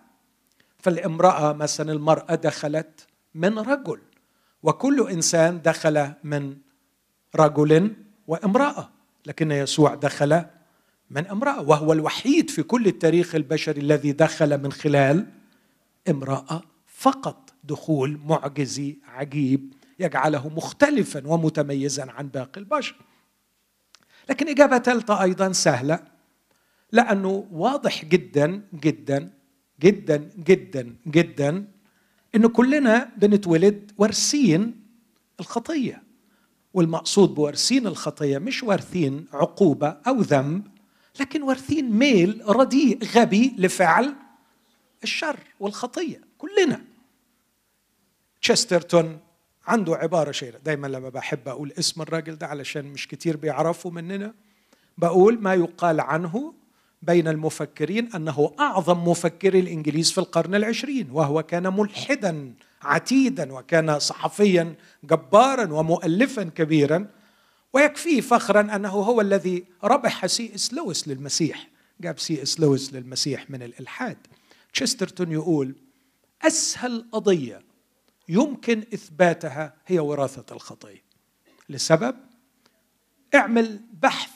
[0.78, 4.00] فالامرأة مثلا المرأة دخلت من رجل
[4.62, 6.56] وكل إنسان دخل من
[7.37, 8.90] رجل وامرأة
[9.26, 10.44] لكن يسوع دخل
[11.11, 15.26] من امرأة وهو الوحيد في كل التاريخ البشري الذي دخل من خلال
[16.11, 17.52] امرأة فقط.
[17.64, 22.96] دخول معجزي عجيب يجعله مختلفا ومتميزا عن باقي البشر.
[24.30, 26.00] لكن إجابة ثالثه أيضا سهلة
[26.92, 29.30] لأنه واضح جدا جدا
[29.80, 31.68] جدا جدا جدا
[32.34, 34.82] إنه كلنا بنتولد وارثين
[35.40, 36.02] الخطية.
[36.74, 40.66] والمقصود بوارثين الخطية مش وارثين عقوبة أو ذنب
[41.20, 44.14] لكن وارثين ميل رديء غبي لفعل
[45.02, 46.84] الشر والخطية كلنا.
[48.42, 49.18] تشسترتون
[49.66, 54.34] عنده عبارة شهيره دايما لما بحب أقول اسم الراجل ده علشان مش كتير بيعرفوا مننا
[54.98, 56.54] بقول ما يقال عنه
[57.06, 64.74] بين المفكرين أنه أعظم مفكري الإنجليز في القرن العشرين وهو كان ملحدا عتيدا وكان صحفيا
[65.04, 67.06] جبارا ومؤلفا كبيرا
[67.72, 71.68] ويكفيه فخرا أنه هو الذي ربح سي إس لويس للمسيح
[72.00, 74.18] جاب سي إس لويس للمسيح من الإلحاد.
[74.72, 75.74] تشسترتون يقول
[76.42, 77.62] أسهل قضية
[78.28, 81.02] يمكن إثباتها هي وراثة الخطيه
[81.68, 82.16] لسبب
[83.34, 84.30] اعمل بحث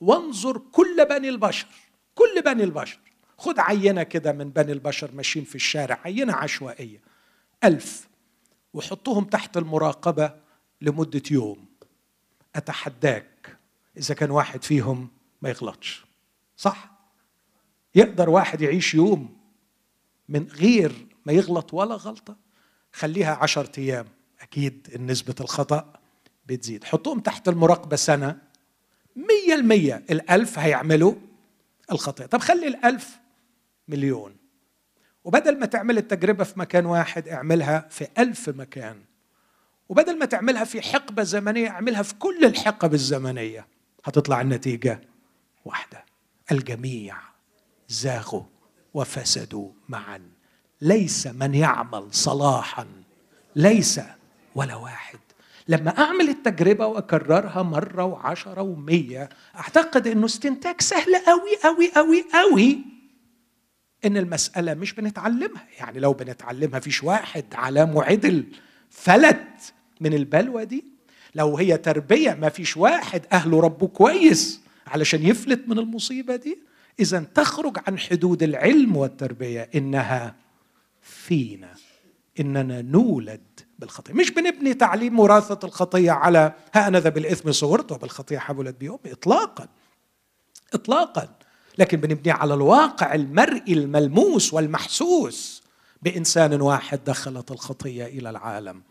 [0.00, 1.68] وانظر كل بني البشر.
[2.18, 2.98] كل بني البشر.
[3.38, 7.00] خد عينة كده من بني البشر ماشيين في الشارع عينة عشوائية.
[7.64, 8.08] ألف.
[8.74, 10.34] وحطهم تحت المراقبة
[10.80, 11.66] لمدة يوم.
[12.56, 13.58] أتحداك
[13.96, 15.08] إذا كان واحد فيهم
[15.42, 16.04] ما يغلطش.
[16.56, 16.90] صح؟
[17.94, 19.36] يقدر واحد يعيش يوم
[20.28, 22.36] من غير ما يغلط ولا غلطة.
[22.92, 24.06] خليها عشرة أيام.
[24.40, 25.92] أكيد نسبة الخطأ
[26.46, 26.84] بتزيد.
[26.84, 28.38] حطهم تحت المراقبة سنة.
[29.16, 30.04] مية المية.
[30.10, 31.14] الألف هيعملوا
[31.92, 32.26] الخطيئة.
[32.26, 33.18] طب خلي الألف
[33.88, 34.36] مليون
[35.24, 39.00] وبدل ما تعمل التجربة في مكان واحد اعملها في ألف مكان
[39.88, 43.66] وبدل ما تعملها في حقبة زمنية اعملها في كل الحقب الزمنية.
[44.04, 45.00] هتطلع النتيجة
[45.64, 46.04] واحدة.
[46.52, 47.16] الجميع
[47.88, 48.42] زاغوا
[48.94, 50.20] وفسدوا معا.
[50.80, 52.86] ليس من يعمل صلاحا
[53.56, 54.00] ليس
[54.54, 55.18] ولا واحد.
[55.68, 62.78] لما أعمل التجربة وأكررها مرة وعشرة ومية أعتقد أنه استنتاج سهل أوي أوي أوي أوي
[64.04, 65.66] إن المسألة مش بنتعلمها.
[65.78, 68.44] يعني لو بنتعلمها فيش واحد على معدل
[68.90, 70.84] فلت من البلوى دي.
[71.34, 76.58] لو هي تربية ما فيش واحد أهله ربه كويس علشان يفلت من المصيبة دي.
[77.00, 80.34] إذا تخرج عن حدود العلم والتربية إنها
[81.02, 81.74] فينا
[82.40, 88.38] إننا نولد بالخطية مش بنبني تعليم وراثة الخطية على ها أنا ذا بالإثم صورت وبالخطية
[88.38, 89.68] حبلت بيوم إطلاقا.
[90.74, 91.28] إطلاقا.
[91.78, 95.62] لكن بنبني على الواقع المرئي الملموس والمحسوس
[96.02, 98.82] بإنسان واحد دخلت الخطية إلى العالم.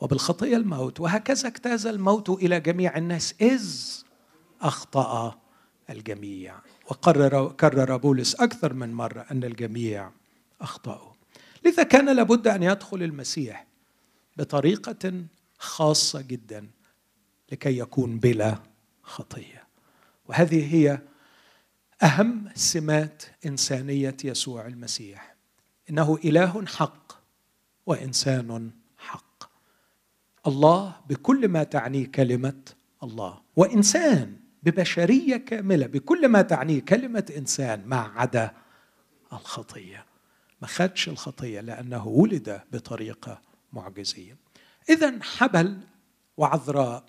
[0.00, 1.00] وبالخطيه الموت.
[1.00, 3.64] وهكذا اجتاز الموت إلى جميع الناس إذ
[4.62, 5.38] أخطأ
[5.90, 6.54] الجميع.
[6.90, 10.10] وقرر كرر بولس أكثر من مرة أن الجميع
[10.60, 11.10] أخطأوا.
[11.64, 13.69] لذا كان لابد أن يدخل المسيح
[14.40, 15.24] بطريقة
[15.58, 16.70] خاصة جدا
[17.52, 18.58] لكي يكون بلا
[19.02, 19.64] خطية.
[20.28, 20.98] وهذه هي
[22.02, 25.36] أهم سمات إنسانية يسوع المسيح.
[25.90, 27.12] إنه إله حق
[27.86, 29.50] وإنسان حق.
[30.46, 32.62] الله بكل ما تعنيه كلمة
[33.02, 33.40] الله.
[33.56, 38.50] وإنسان ببشرية كاملة بكل ما تعنيه كلمة إنسان ما عدا
[39.32, 40.06] الخطية.
[40.62, 44.36] ما خدش الخطية لأنه ولد بطريقة معجزيه
[44.88, 45.80] اذا حبل
[46.36, 47.04] وعذراء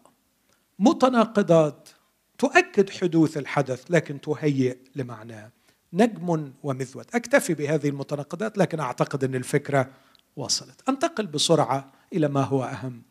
[0.79, 1.89] متناقضات
[2.37, 5.51] تؤكد حدوث الحدث لكن تهيئ لمعناه
[5.93, 7.05] نجم ومذود.
[7.13, 9.91] أكتفي بهذه المتناقضات لكن أعتقد أن الفكرة
[10.35, 13.03] وصلت أنتقل بسرعة إلى ما هو أهم.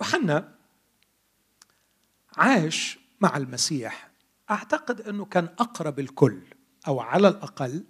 [0.00, 0.54] يوحنا
[2.36, 4.10] عاش مع المسيح.
[4.50, 6.42] أعتقد أنه كان أقرب الكل
[6.86, 7.84] أو على الأقل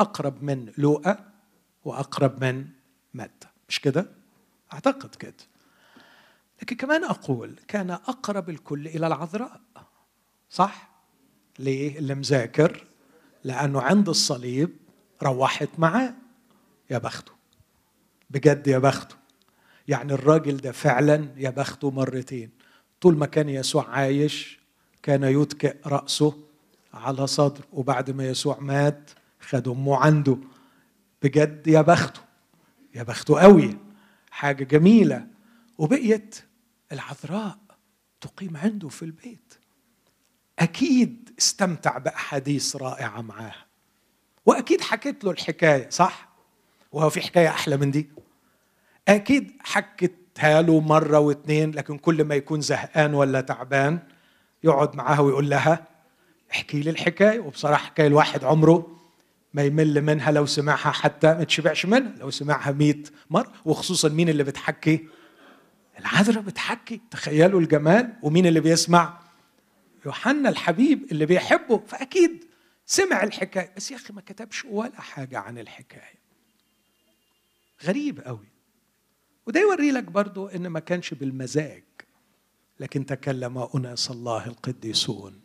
[0.00, 1.32] أقرب من لوقا
[1.84, 2.68] وأقرب من
[3.14, 4.06] متى مش كده؟
[4.72, 5.34] أعتقد كده.
[6.62, 9.60] لكن كمان أقول كان أقرب الكل إلى العذراء.
[10.50, 10.90] صح؟
[11.58, 12.86] ليه؟ اللي مذاكر
[13.44, 14.76] لأنه عند الصليب
[15.22, 16.14] روحت معاه.
[16.90, 17.32] يا بخته.
[18.30, 19.16] بجد يا بخته.
[19.88, 22.50] يعني الراجل ده فعلا يا بخته مرتين.
[23.00, 24.58] طول ما كان يسوع عايش
[25.02, 26.38] كان يتكئ رأسه
[26.94, 29.10] على صدر وبعد ما يسوع مات
[29.40, 30.38] خد أمه عنده.
[31.22, 32.20] بجد يا بخته.
[32.96, 33.76] يا بخته قوي
[34.30, 35.26] حاجة جميلة.
[35.78, 36.44] وبقيت
[36.92, 37.58] العذراء
[38.20, 39.54] تقيم عنده في البيت.
[40.58, 43.66] أكيد استمتع بأحاديث رائعة معاها.
[44.46, 46.28] وأكيد حكيت له الحكاية صح؟
[46.92, 48.08] وهو في حكاية أحلى من دي.
[49.08, 53.98] أكيد حكتها له مرة واثنين لكن كل ما يكون زهقان ولا تعبان
[54.64, 55.86] يقعد معاها ويقول لها
[56.52, 57.40] احكي لي الحكاية.
[57.40, 58.95] وبصراحة حكاية الواحد عمره
[59.54, 64.28] ما يمل منها لو سمعها حتى ما تشبعش منها لو سمعها مئة مرة وخصوصا مين
[64.28, 65.08] اللي بتحكي؟
[65.98, 67.00] العذراء بتحكي.
[67.10, 69.20] تخيلوا الجمال ومين اللي بيسمع؟
[70.06, 71.82] يوحنا الحبيب اللي بيحبه.
[71.86, 72.44] فأكيد
[72.86, 73.72] سمع الحكاية.
[73.76, 76.18] بس يا أخي ما كتبش ولا حاجة عن الحكاية.
[77.84, 78.48] غريب قوي.
[79.46, 81.84] وده يوري لك برضو إن ما كانش بالمزاج.
[82.80, 85.40] لكن تكلم أناس الله القديسون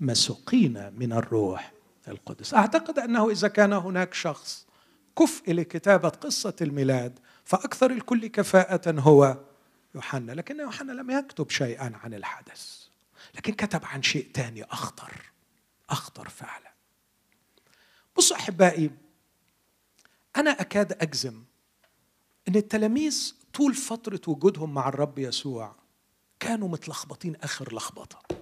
[0.00, 1.72] مسوقين من الروح.
[2.08, 2.54] القدس.
[2.54, 4.66] أعتقد أنه إذا كان هناك شخص
[5.18, 9.38] كفء لكتابه قصة الميلاد فأكثر الكل كفاءة هو
[9.94, 10.32] يوحنا.
[10.32, 12.82] لكن يوحنا لم يكتب شيئا عن الحدث.
[13.34, 15.32] لكن كتب عن شيء ثاني أخطر
[15.90, 16.72] أخطر فعلا.
[18.16, 18.90] بصوا أحبائي
[20.36, 21.42] أنا أكاد أجزم
[22.48, 25.74] إن التلاميذ طول فترة وجودهم مع الرب يسوع
[26.40, 28.41] كانوا متلخبطين آخر لخبطة.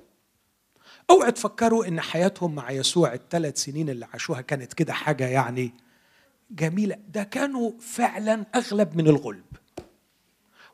[1.11, 5.75] اوعى تفكروا ان حياتهم مع يسوع الثلاث سنين اللي عاشوها كانت كده حاجة يعني
[6.51, 6.99] جميلة.
[7.09, 9.45] ده كانوا فعلا أغلب من الغلب.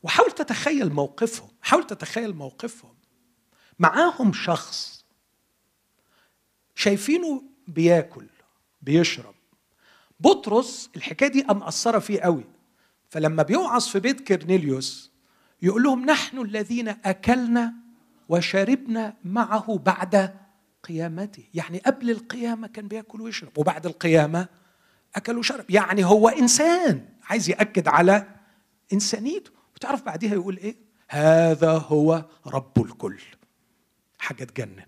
[0.02, 2.94] وحاول تتخيل موقفهم حاول تتخيل موقفهم.
[3.78, 5.04] معاهم شخص
[6.74, 8.26] شايفينه بياكل
[8.82, 9.34] بيشرب.
[10.20, 12.44] بطرس الحكاية دي مأثره فيه قوي.
[13.08, 15.12] فلما بيوعظ في بيت كرنيليوس
[15.62, 17.85] يقول لهم نحن الذين أكلنا
[18.28, 20.34] وشربنا معه بعد
[20.82, 21.44] قيامته.
[21.54, 24.48] يعني قبل القيامة كان بياكل ويشرب وبعد القيامة
[25.16, 25.70] أكل وشرب.
[25.70, 28.26] يعني هو إنسان عايز يأكد على
[28.92, 29.50] إنسانيته.
[29.76, 30.76] وتعرف بعديها يقول إيه؟
[31.08, 33.20] هذا هو رب الكل.
[34.18, 34.86] حاجة تجنن.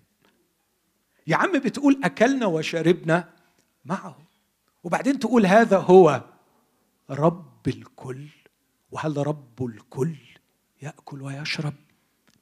[1.27, 3.29] يا عم بتقول أكلنا وشربنا
[3.85, 4.19] معه.
[4.85, 6.25] وبعدين تقول هذا هو
[7.11, 8.29] رب الكل.
[8.91, 10.17] وهل رب الكل
[10.83, 11.75] يأكل ويشرب؟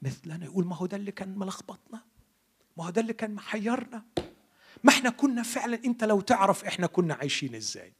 [0.02, 0.44] مثلنا.
[0.44, 2.02] يقول ما هو ده اللي كان ملخبطنا
[2.76, 4.04] ما هو ده اللي كان محيرنا.
[4.84, 7.92] ما إحنا كنا فعلا انت لو تعرف إحنا كنا عايشين إزاي.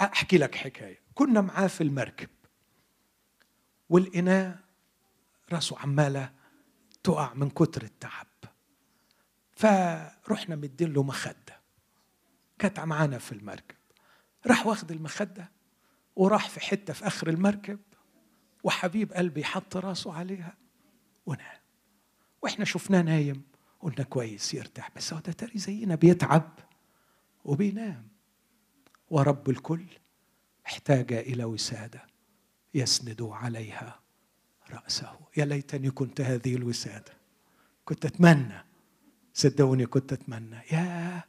[0.00, 1.00] احكي لك حكاية.
[1.14, 2.28] كنا معاه في المركب.
[3.88, 4.58] والإناء
[5.52, 6.32] راسه عمالة
[7.02, 8.26] تقع من كتر التعب.
[9.52, 11.60] فرحنا مدين له مخدة.
[12.58, 13.76] كانت معانا في المركب.
[14.46, 15.50] راح واخد المخدة
[16.16, 17.78] وراح في حتة في آخر المركب.
[18.64, 20.56] وحبيب قلبي حط راسه عليها.
[21.28, 21.58] ونام
[22.42, 23.42] وإحنا شفناه نايم
[23.80, 24.90] قلنا كويس يرتاح.
[24.96, 26.50] بس هو ده تاري زينا بيتعب
[27.44, 28.08] وبينام.
[29.10, 29.84] ورب الكل
[30.66, 32.02] احتاج إلى وسادة
[32.74, 34.00] يسند عليها
[34.70, 35.18] رأسه.
[35.36, 37.12] يا ليتني كنت هذه الوسادة.
[37.84, 38.64] كنت أتمنى
[39.34, 40.60] صدقوني كنت أتمنى.
[40.72, 41.22] يا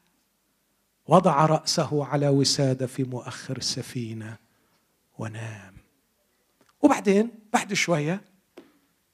[1.08, 4.38] وضع رأسه على وسادة في مؤخر السفينه
[5.18, 5.74] ونام.
[6.82, 8.28] وبعدين بعد شوية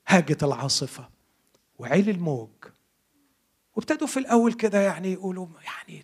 [0.08, 1.10] هاجت العاصفة
[1.80, 2.50] وعلي الموج.
[3.76, 6.04] وابتدوا في الأول كده يعني يقولوا يعني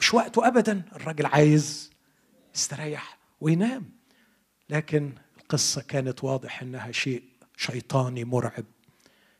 [0.00, 1.90] مش وقته ابدا الراجل عايز
[2.54, 3.90] يستريح وينام.
[4.70, 7.22] لكن القصة كانت واضح إنها شيء
[7.56, 8.64] شيطاني مرعب.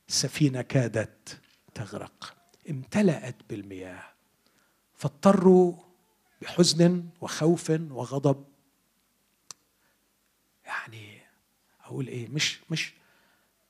[0.08, 1.40] السفينه كادت
[1.74, 2.36] تغرق
[2.70, 4.04] امتلأت بالمياه.
[4.94, 5.74] فاضطروا
[6.42, 8.44] بحزن وخوف وغضب.
[10.64, 11.20] يعني
[11.84, 12.92] أقول إيه مش مش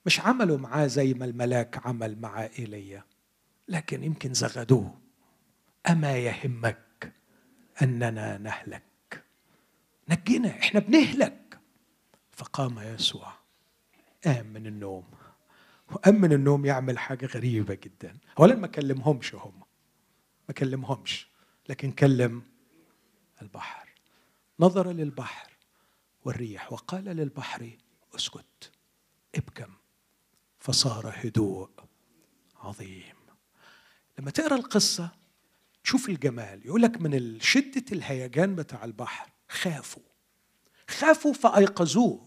[0.06, 3.04] مش عملوا معاه زي ما الملاك عمل مع إيليا
[3.68, 5.00] لكن يمكن زغدوه.
[5.90, 7.12] أما يهمك
[7.82, 9.24] أننا نهلك.
[10.08, 11.58] نجينا إحنا بنهلك.
[12.32, 13.32] فقام يسوع
[14.24, 15.04] قام من النوم.
[15.90, 18.18] وقام من النوم يعمل حاجة غريبة جدا.
[18.38, 19.62] اولا ما كلمهمش هم.
[20.48, 21.28] ما كلمهمش
[21.68, 22.42] لكن كلم
[23.42, 23.88] البحر.
[24.60, 25.50] نظر للبحر
[26.24, 27.70] والريح وقال للبحر
[28.14, 28.70] أسكت.
[30.64, 31.68] فصار هدوء
[32.60, 33.14] عظيم.
[34.18, 35.10] لما تقرأ القصة
[35.84, 36.66] تشوف الجمال.
[36.66, 40.02] يقول لك من شدة الهيجان بتاع البحر خافوا.
[40.88, 42.24] خافوا فأيقظوه.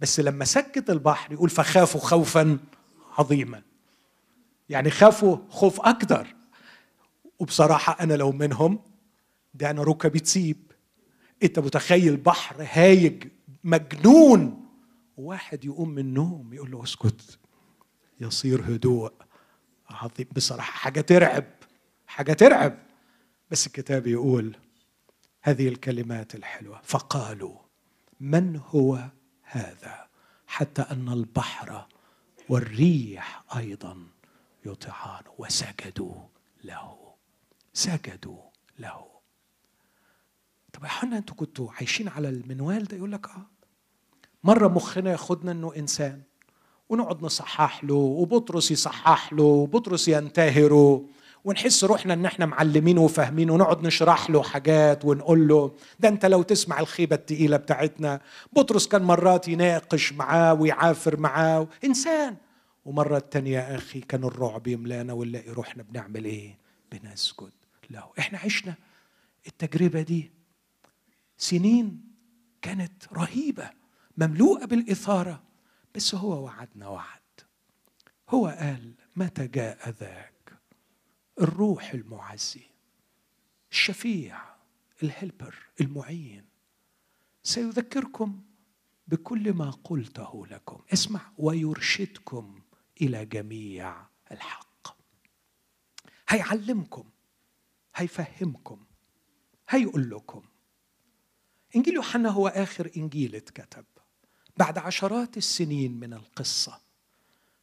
[0.00, 2.58] بس لما سكت البحر يقول فخافوا خوفا
[3.18, 3.62] عظيما.
[4.68, 6.34] يعني خافوا خوف أكثر
[7.38, 8.82] وبصراحة أنا لو منهم
[9.54, 10.72] ده أنا ركبي تسيب.
[11.42, 13.28] أنت متخيل بحر هايج
[13.64, 14.66] مجنون.
[15.16, 17.39] واحد يقوم من النوم يقول له اسكت.
[18.20, 19.12] يصير هدوء.
[19.90, 20.26] عظيم.
[20.36, 21.44] بصراحة حاجة ترعب.
[22.06, 22.78] حاجة ترعب.
[23.50, 24.56] بس الكتاب يقول
[25.42, 26.80] هذه الكلمات الحلوة.
[26.84, 27.58] فقالوا
[28.20, 29.10] من هو
[29.42, 30.06] هذا؟
[30.46, 31.86] حتى أن البحر
[32.48, 34.06] والريح أيضا
[34.66, 36.14] يطيعان وسجدوا
[36.64, 37.14] له.
[37.72, 38.42] سجدوا
[38.78, 39.06] له.
[40.72, 43.46] طب يا حنا أنتوا كنتوا عايشين على المنوال ده؟ يقول لك آه.
[44.44, 46.22] مرة مخنا ياخدنا إنه إنسان.
[46.90, 51.04] ونقعد نصحح له وبطرس يصحح له وبطرس ينتهره
[51.44, 56.42] ونحس روحنا إن إحنا معلمين وفاهمين ونقعد نشرح له حاجات ونقول له ده أنت لو
[56.42, 58.20] تسمع الخيبة التقيلة بتاعتنا.
[58.52, 62.36] بطرس كان مرات يناقش معاه ويعافر معاه إنسان.
[62.84, 66.58] ومرة تانية يا أخي كان الرعب يملانا ونلاقي روحنا بنعمل إيه؟
[66.92, 67.50] بنسجد
[67.90, 68.04] له.
[68.18, 68.74] إحنا عشنا
[69.46, 70.30] التجربة دي
[71.38, 72.00] سنين
[72.62, 73.70] كانت رهيبة
[74.18, 75.49] مملوءة بالإثارة.
[75.94, 77.20] بس هو وعدنا وعد.
[78.28, 80.58] هو قال متى جاء ذاك
[81.40, 82.70] الروح المعزي
[83.70, 84.38] الشفيع
[85.02, 86.44] الهلبر المعين.
[87.42, 88.42] سيذكركم
[89.08, 90.82] بكل ما قلته لكم.
[90.92, 92.62] اسمع ويرشدكم
[93.02, 94.96] إلى جميع الحق.
[96.28, 97.10] هيعلمكم
[97.94, 98.84] هيفهمكم
[99.68, 100.42] هيقول لكم.
[101.76, 103.84] إنجيل يوحنا هو آخر إنجيل اتكتب.
[104.60, 106.80] بعد عشرات السنين من القصة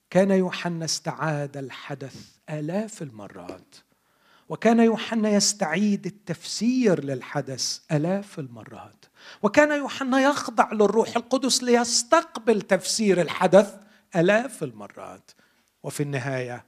[0.09, 2.15] كان يوحنا استعاد الحدث
[2.49, 3.75] آلاف المرات
[4.49, 9.05] وكان يوحنا يستعيد التفسير للحدث آلاف المرات
[9.43, 13.77] وكان يوحنا يخضع للروح القدس ليستقبل تفسير الحدث
[14.15, 15.31] آلاف المرات.
[15.83, 16.65] وفي النهاية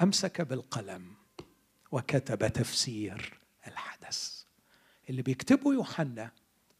[0.00, 1.14] أمسك بالقلم
[1.92, 4.42] وكتب تفسير الحدث.
[5.10, 6.30] اللي بيكتبه يوحنا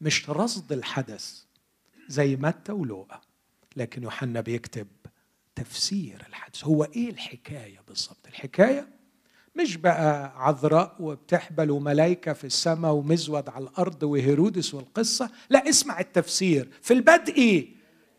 [0.01, 1.48] مش رصد الحدث
[2.09, 3.21] زي متى ولوقا.
[3.75, 4.87] لكن يوحنا بيكتب
[5.55, 8.87] تفسير الحدث هو إيه الحكاية بالظبط الحكاية
[9.55, 15.29] مش بقى عذراء وبتحبل وملائكة في السماء ومزود على الأرض وهيرودس والقصة.
[15.49, 16.69] لا اسمع التفسير.
[16.81, 17.67] في البدء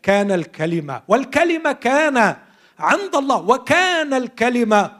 [0.03, 2.35] كان الكلمة والكلمة كان
[2.79, 4.97] عند الله وكان الكلمة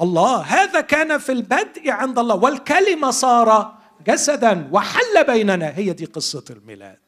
[0.00, 0.40] الله.
[0.40, 5.76] هذا كان في البدء عند الله والكلمة صار جسدا وحل بيننا.
[5.76, 7.03] هي دي قصة الميلاد.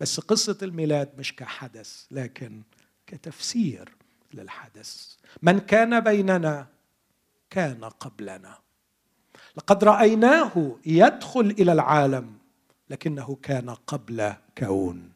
[0.00, 2.62] بس قصة الميلاد مش كحدث لكن
[3.06, 3.96] كتفسير
[4.34, 5.16] للحدث.
[5.42, 6.66] من كان بيننا
[7.50, 8.58] كان قبلنا.
[9.56, 12.38] لقد رأيناه يدخل إلى العالم
[12.90, 15.12] لكنه كان قبل كون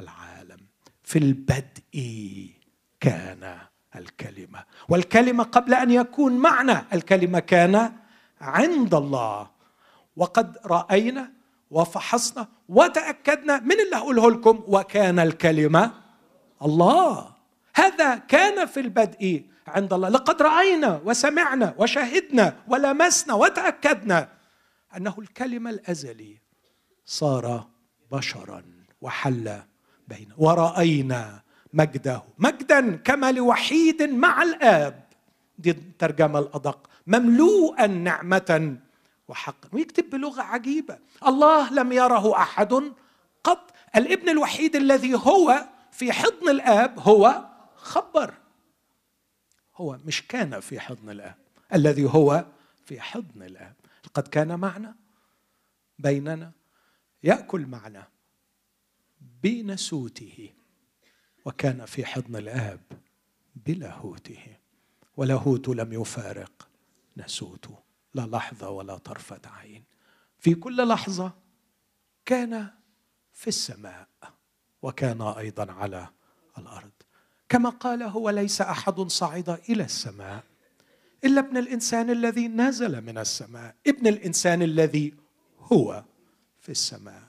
[0.00, 0.60] العالم.
[1.02, 2.50] في البدء
[3.00, 3.58] كان
[3.96, 7.92] الكلمة والكلمة قبل أن يكون معنا الكلمة كان
[8.40, 9.50] عند الله.
[10.16, 11.32] وقد رأينا
[11.70, 15.92] وفحصنا وتأكدنا من اللي هقوله لكم وكان الكلمة
[16.62, 17.28] الله.
[17.74, 20.08] هذا كان في البدء عند الله.
[20.08, 24.28] لقد رأينا وسمعنا وشهدنا ولمسنا وتأكدنا
[24.96, 26.38] أنه الكلمة الأزلي
[27.04, 27.66] صار
[28.12, 28.62] بشرا
[29.00, 29.62] وحل
[30.08, 31.42] بين ورأينا
[31.72, 32.22] مجده.
[32.38, 35.04] مجدا كما لوحيد مع الآب.
[35.58, 36.90] دي الترجمه الأدق.
[37.06, 38.76] مملوءا نعمة
[39.28, 40.98] وحقا ويكتب بلغة عجيبة.
[41.26, 42.92] الله لم يره أحد
[43.44, 43.74] قط.
[43.96, 48.34] الابن الوحيد الذي هو في حضن الآب هو خبر.
[49.76, 51.36] هو مش كان في حضن الآب.
[51.74, 52.44] الذي هو
[52.84, 53.74] في حضن الآب.
[54.14, 54.94] قد كان معنا
[55.98, 56.52] بيننا
[57.22, 58.08] يأكل معنا
[59.42, 60.52] بنسوته
[61.44, 62.80] وكان في حضن الآب
[63.56, 64.56] بلاهوته.
[65.16, 66.68] ولاهوت لم يفارق
[67.16, 67.87] نسوته.
[68.18, 69.84] لا لحظة ولا طرفة عين.
[70.38, 71.32] في كل لحظة
[72.26, 72.70] كان
[73.32, 74.08] في السماء
[74.82, 76.08] وكان أيضا على
[76.58, 76.90] الأرض.
[77.48, 80.44] كما قال هو ليس أحد صعد إلى السماء
[81.24, 83.74] إلا ابن الإنسان الذي نزل من السماء.
[83.86, 85.14] ابن الإنسان الذي
[85.58, 86.04] هو
[86.60, 87.22] في السماء.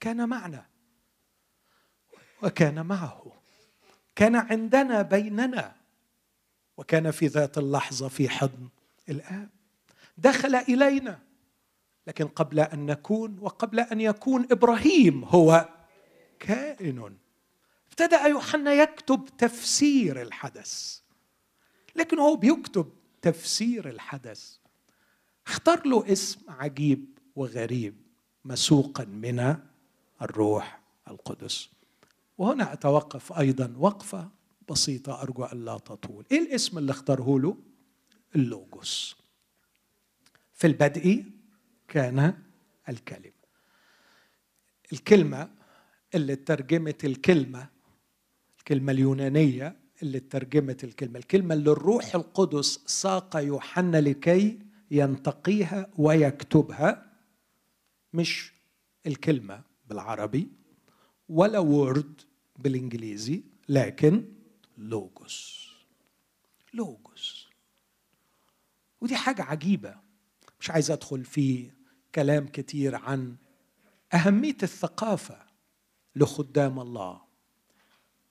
[0.00, 0.66] كان معنا
[2.42, 3.32] وكان معه.
[4.16, 5.76] كان عندنا بيننا.
[6.76, 8.68] وكان في ذات اللحظة في حضن
[9.08, 9.48] الآب.
[10.16, 11.18] دخل إلينا.
[12.06, 15.68] لكن قبل أن نكون وقبل أن يكون إبراهيم هو
[16.40, 17.16] كائن.
[17.88, 21.00] ابتدأ يوحنا يكتب تفسير الحدث.
[21.96, 22.92] لكن هو بيكتب
[23.22, 24.56] تفسير الحدث.
[25.46, 27.96] اختار له اسم عجيب وغريب
[28.44, 29.56] مسوقا من
[30.22, 31.68] الروح القدس.
[32.38, 34.28] وهنا أتوقف أيضا وقفة
[34.70, 36.24] بسيطة أرجو أن لا تطول.
[36.32, 37.56] إيه الاسم اللي اختاره له؟
[38.36, 39.21] اللوجوس
[40.62, 41.24] في البدء
[41.88, 42.38] كان
[42.88, 43.32] الكلمة.
[44.92, 45.50] الكلمة
[46.14, 47.68] اللي ترجمت الكلمة
[48.58, 54.58] الكلمة اليونانية اللي ترجمت الكلمة الكلمة اللي الروح القدس ساق يوحنا لكي
[54.90, 57.12] ينتقيها ويكتبها
[58.12, 58.52] مش
[59.06, 60.48] الكلمة بالعربي
[61.28, 62.20] ولا وورد
[62.58, 64.24] بالإنجليزي لكن
[64.78, 65.68] لوجوس
[66.74, 67.48] لوجوس
[69.00, 70.01] ودي حاجة عجيبة.
[70.62, 71.70] مش عايز أدخل في
[72.14, 73.36] كلام كتير عن
[74.14, 75.38] أهمية الثقافة
[76.16, 77.20] لخدام الله.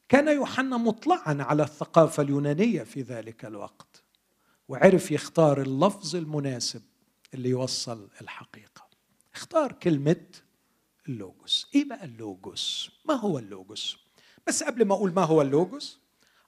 [0.09, 4.03] كان يوحنا مطلعا على الثقافة اليونانية في ذلك الوقت
[4.67, 6.81] وعرف يختار اللفظ المناسب
[7.33, 8.87] اللي يوصل الحقيقة.
[9.35, 10.25] اختار كلمة
[11.07, 11.67] اللوجوس.
[11.75, 13.97] إيه بقى اللوجوس؟ ما هو اللوجوس؟
[14.47, 15.99] بس قبل ما أقول ما هو اللوجوس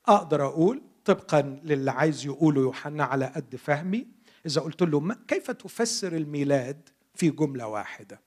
[0.06, 4.08] أقدر أقول طبقا للي عايز يقوله يوحنا على قد فهمي
[4.46, 8.22] إذا قلت له كيف تفسر الميلاد في جملة واحدة؟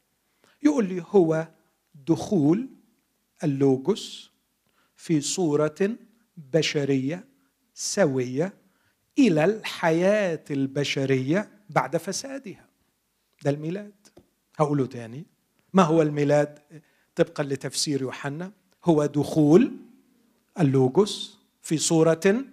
[0.63, 1.49] يقول لي هو
[2.07, 2.69] دخول
[3.45, 4.31] اللوجوس
[4.97, 5.97] في صورة
[6.37, 7.25] بشرية
[7.75, 8.53] سوية
[9.19, 12.67] إلى الحياة البشرية بعد فسادها.
[13.45, 13.95] ده الميلاد.
[14.57, 15.27] هقوله تاني.
[15.73, 16.59] ما هو الميلاد؟
[17.15, 18.53] طبقا لتفسير يوحنا.
[18.85, 19.77] هو دخول
[20.61, 22.45] اللوجوس في صورة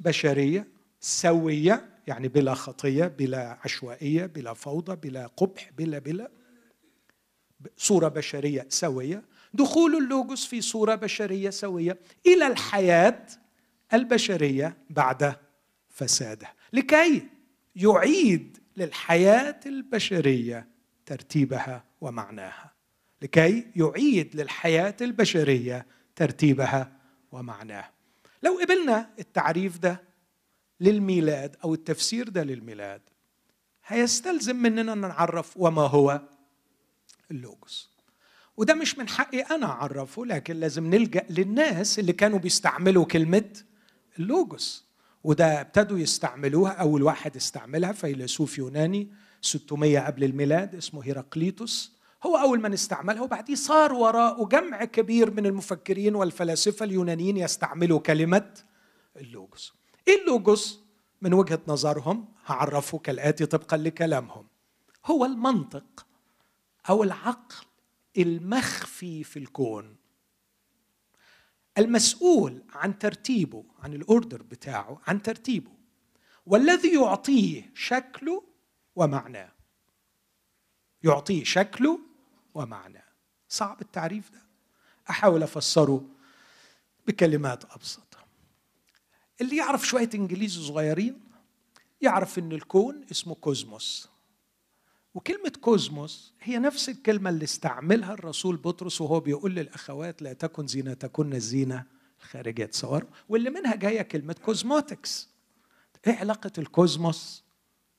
[0.00, 0.68] بشرية
[1.00, 6.30] سوية يعني بلا خطية بلا عشوائية بلا فوضى بلا قبح بلا بلا
[7.76, 9.22] صورة بشرية سوية.
[9.54, 13.26] دخول اللوجوس في صورة بشرية سوية إلى الحياة
[13.94, 15.36] البشرية بعد
[15.88, 17.26] فسادها لكي
[17.76, 20.68] يعيد للحياة البشرية
[21.06, 22.72] ترتيبها ومعناها.
[23.22, 25.86] لكي يعيد للحياة البشرية
[26.16, 26.92] ترتيبها
[27.32, 27.92] ومعناها.
[28.42, 30.07] لو قبلنا التعريف ده
[30.80, 33.00] للميلاد أو التفسير ده للميلاد
[33.86, 36.20] هيستلزم مننا إن نعرف وما هو
[37.30, 37.90] اللوجوس.
[38.56, 43.50] وده مش من حقي أنا أعرفه لكن لازم نلجأ للناس اللي كانوا بيستعملوا كلمة
[44.18, 44.88] اللوجوس.
[45.24, 51.92] وده ابتدوا يستعملوها أول واحد استعملها فيلسوف يوناني 600 قبل الميلاد اسمه هيراقليطس
[52.26, 58.54] هو أول من استعملها وبعديه صار وراءه جمع كبير من المفكرين والفلاسفة اليونانيين يستعملوا كلمة
[59.16, 59.77] اللوجوس.
[60.08, 60.80] إيه اللوجوس
[61.22, 64.46] من وجهة نظرهم هعرفه كالآتي طبقا لكلامهم.
[65.06, 66.06] هو المنطق
[66.88, 67.66] أو العقل
[68.18, 69.96] المخفي في الكون.
[71.78, 75.70] المسؤول عن ترتيبه عن الأوردر بتاعه عن ترتيبه
[76.46, 78.44] والذي يعطيه شكله
[78.96, 79.52] ومعناه.
[81.02, 82.00] يعطيه شكله
[82.54, 83.04] ومعناه.
[83.48, 84.42] صعب التعريف ده؟
[85.10, 86.04] أحاول أفسره
[87.06, 88.07] بكلمات أبسط.
[89.40, 91.20] اللي يعرف شوية انجليزي صغيرين
[92.00, 94.08] يعرف إن الكون اسمه cosmos.
[95.14, 101.32] وكلمة cosmos هي نفس الكلمة اللي استعملها الرسول بطرس وهو بيقول للأخوات لا تكن زينتكن
[101.32, 101.84] الزينة
[102.20, 105.28] الخارجية تصوروا واللي منها جاية كلمة cosmetics.
[106.06, 107.44] إيه علاقة ال cosmos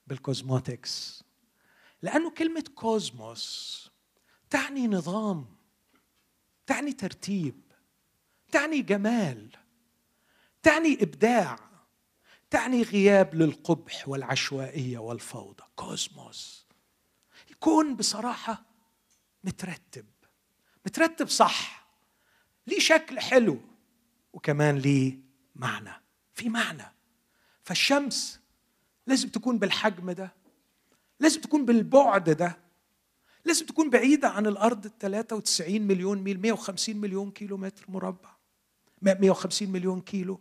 [0.08, 1.24] بال cosmetics؟
[2.02, 3.90] لأنه كلمة cosmos
[4.50, 5.46] تعني نظام
[6.68, 7.56] تعني ترتيب
[8.52, 9.50] تعني جمال.
[10.64, 11.70] تعني إبداع
[12.50, 15.64] تعني غياب للقبح والعشوائية والفوضى.
[15.76, 16.68] كوزموس.
[17.50, 18.66] الكون بصراحة
[19.44, 20.06] مترتب.
[20.86, 21.88] مترتب صح.
[22.68, 23.60] ليه شكل حلو.
[24.34, 25.20] وكمان ليه
[25.56, 25.94] معنى.
[26.34, 26.86] في معنى.
[27.64, 28.40] فالشمس
[29.08, 30.34] لازم تكون بالحجم ده.
[31.20, 32.58] لازم تكون بالبعد ده.
[33.46, 38.30] لازم تكون بعيدة عن الأرض 93 مليون ميل 150 مليون كيلو متر مربع
[39.02, 40.40] 150 مليون كيلو.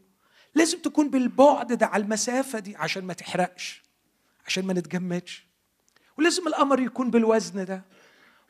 [0.59, 3.83] لازم تكون بالبعد ده على المسافة دي عشان ما تحرقش
[4.47, 5.47] عشان ما نتجمدش.
[6.19, 7.85] ولازم القمر يكون بالوزن ده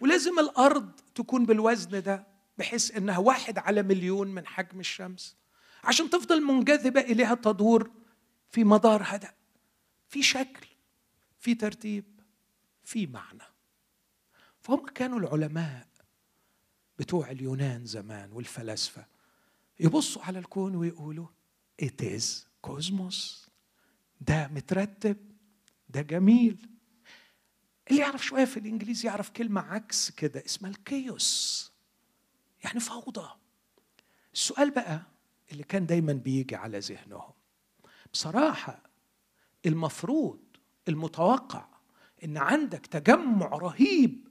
[0.01, 2.27] ولازم الأرض تكون بالوزن ده
[2.59, 5.37] بحيث إنها واحد على مليون من حجم الشمس
[5.85, 7.91] عشان تفضل منجذبة إليها تدور
[8.51, 9.35] في مدار هدأ
[10.09, 10.67] في شكل
[11.39, 12.05] في ترتيب
[12.85, 13.43] في معنى.
[14.61, 15.89] فهم كانوا العلماء
[16.99, 19.07] بتوع اليونان زمان والفلاسفة
[19.81, 21.27] يبصوا على الكون ويقولوا
[21.83, 22.25] it is
[22.61, 23.49] كوزموس
[24.21, 25.17] ده مترتب
[25.89, 26.69] ده جميل.
[27.91, 31.73] اللي يعرف شوية في الإنجليزي يعرف كلمة عكس كده اسمها الكيوس
[32.65, 33.29] يعني فوضى.
[34.35, 35.03] السؤال بقى
[35.53, 37.33] اللي كان دايما بيجي على ذهنهم
[38.13, 38.83] بصراحة
[39.67, 40.41] المفروض
[40.89, 41.69] المتوقع
[42.25, 44.28] إن عندك تجمع رهيب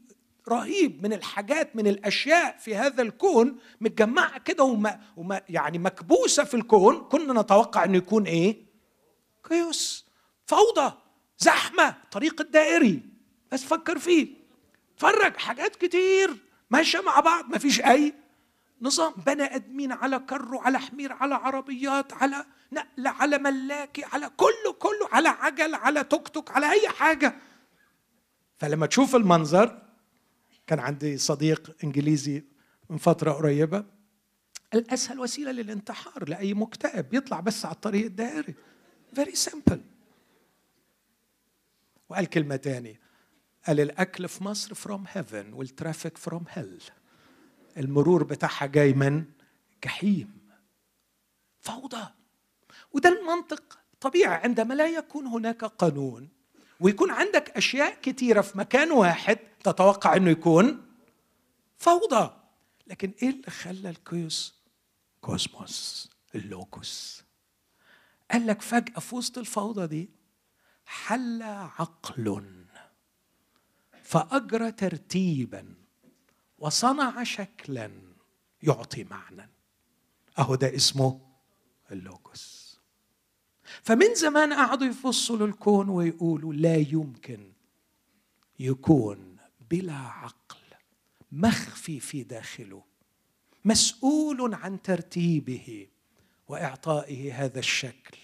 [0.50, 6.54] رهيب من الحاجات من الأشياء في هذا الكون متجمعة كده وما, وما يعني مكبوسة في
[6.54, 7.00] الكون.
[7.00, 8.66] كنا نتوقع إنه يكون إيه؟
[9.50, 10.06] كيوس
[10.46, 10.94] فوضى
[11.38, 13.02] زحمة طريق الدائري.
[13.52, 14.28] بس فكر فيه.
[14.96, 16.38] اتفرج حاجات كتير.
[16.70, 18.14] ماشية مع بعض ما فيش أي
[18.82, 19.14] نظام.
[19.26, 25.08] بني آدمين على كارو على حمير على عربيات على نقل على ملاكي على كله كله
[25.12, 27.36] على عجل على توك توك على أي حاجة.
[28.58, 29.87] فلما تشوف المنظر
[30.68, 32.44] كان عندي صديق إنجليزي
[32.90, 33.86] من فترة قريبة.
[34.74, 38.56] الأسهل وسيلة للانتحار لأي مكتئب يطلع بس على الطريق الدائري.
[39.16, 39.82] very simple
[42.10, 43.00] وقال كلمة تاني
[43.68, 46.84] قال الأكل في مصر from heaven وال traffic from hell
[47.78, 49.26] المرور بتاعها جاي من
[49.84, 50.38] جحيم.
[51.62, 52.08] فوضى.
[52.94, 56.30] وده المنطق طبيعي عندما لا يكون هناك قانون
[56.80, 60.86] ويكون عندك أشياء كثيره في مكان واحد تتوقع إنه يكون
[61.78, 62.34] فوضى.
[62.88, 64.56] لكن إيه اللي خلى ال chaos
[65.22, 67.24] cosmos اللوجوس؟
[68.32, 70.10] قال لك فجأة في وسط الفوضى دي
[70.86, 72.66] حل عقل.
[74.04, 75.76] فأجرى ترتيبا
[76.60, 77.92] وصنع شكلا
[78.64, 79.50] يعطي معنى.
[80.40, 81.22] أهو ده اسمه
[81.92, 82.57] اللوجوس
[83.84, 87.52] فمن زمان قعدوا يفصلوا الكون ويقولوا لا يمكن
[88.60, 89.38] يكون
[89.72, 90.58] بلا عقل
[91.32, 92.84] مخفي في داخله
[93.66, 95.88] مسؤول عن ترتيبه
[96.48, 98.18] وإعطائه هذا الشكل.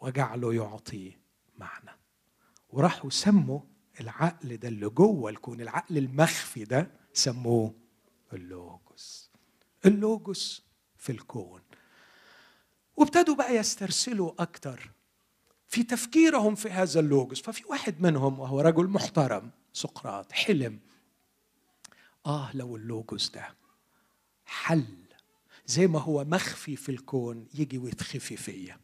[0.00, 1.16] وجعله يعطي
[1.58, 1.98] معنى.
[2.70, 3.60] وراحوا سموا
[4.00, 7.74] العقل ده اللي جوه الكون العقل المخفي ده سموه
[8.32, 9.30] اللوجوس.
[9.86, 11.61] اللوجوس في الكون.
[12.96, 14.90] وابتدوا بقى يسترسلوا أكثر
[15.68, 20.80] في تفكيرهم في هذا اللوجوس ففي واحد منهم وهو رجل محترم سقراط حلم.
[22.26, 23.54] آه لو اللوجوس ده
[24.44, 24.84] حل
[25.66, 28.80] زي ما هو مخفي في الكون يجي ويتخفي فيا.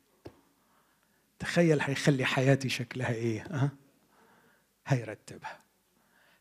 [1.38, 3.70] تخيل هيخلي حياتي شكلها إيه أه؟
[4.86, 5.60] هيرتبها.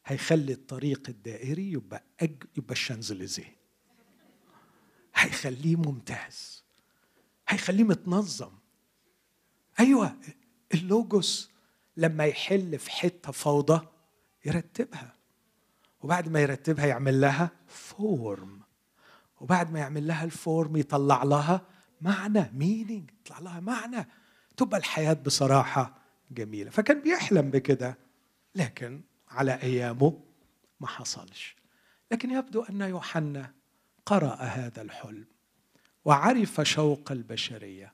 [0.06, 2.44] هيخلي الطريق الدائري يبقى أج...
[2.58, 3.58] يبقى الشانزليزيه.
[5.16, 6.64] هيخليه ممتاز.
[7.48, 8.52] هيخليه متنظم.
[9.80, 10.16] أيوه
[10.74, 11.52] اللوجوس
[11.98, 13.88] لما يحل في حتة فوضى
[14.46, 15.14] يرتبها.
[16.02, 18.62] وبعد ما يرتبها يعمل لها form
[19.42, 21.62] وبعد ما يعمل لها ال form يطلع لها
[22.02, 24.08] معنى meaning يطلع لها معنى.
[24.58, 25.98] تبقى الحياة بصراحة
[26.32, 26.70] جميلة.
[26.70, 27.98] فكان بيحلم بكده.
[28.56, 30.22] لكن على أيامه
[30.80, 31.56] ما حصلش.
[32.12, 33.54] لكن يبدو أن يوحنا
[34.06, 35.26] قرأ هذا الحلم.
[36.08, 37.94] وعرف شوق البشرية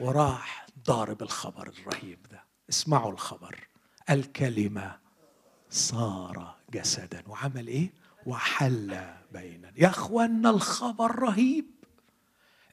[0.00, 2.44] وراح ضارب الخبر الرهيب ده.
[2.70, 3.68] اسمعوا الخبر.
[4.10, 4.98] الكلمة
[5.70, 7.22] صار جسدا.
[7.26, 7.92] وعمل إيه؟
[8.26, 9.00] وحل
[9.32, 11.70] بيننا يا اخوانا الخبر رهيب.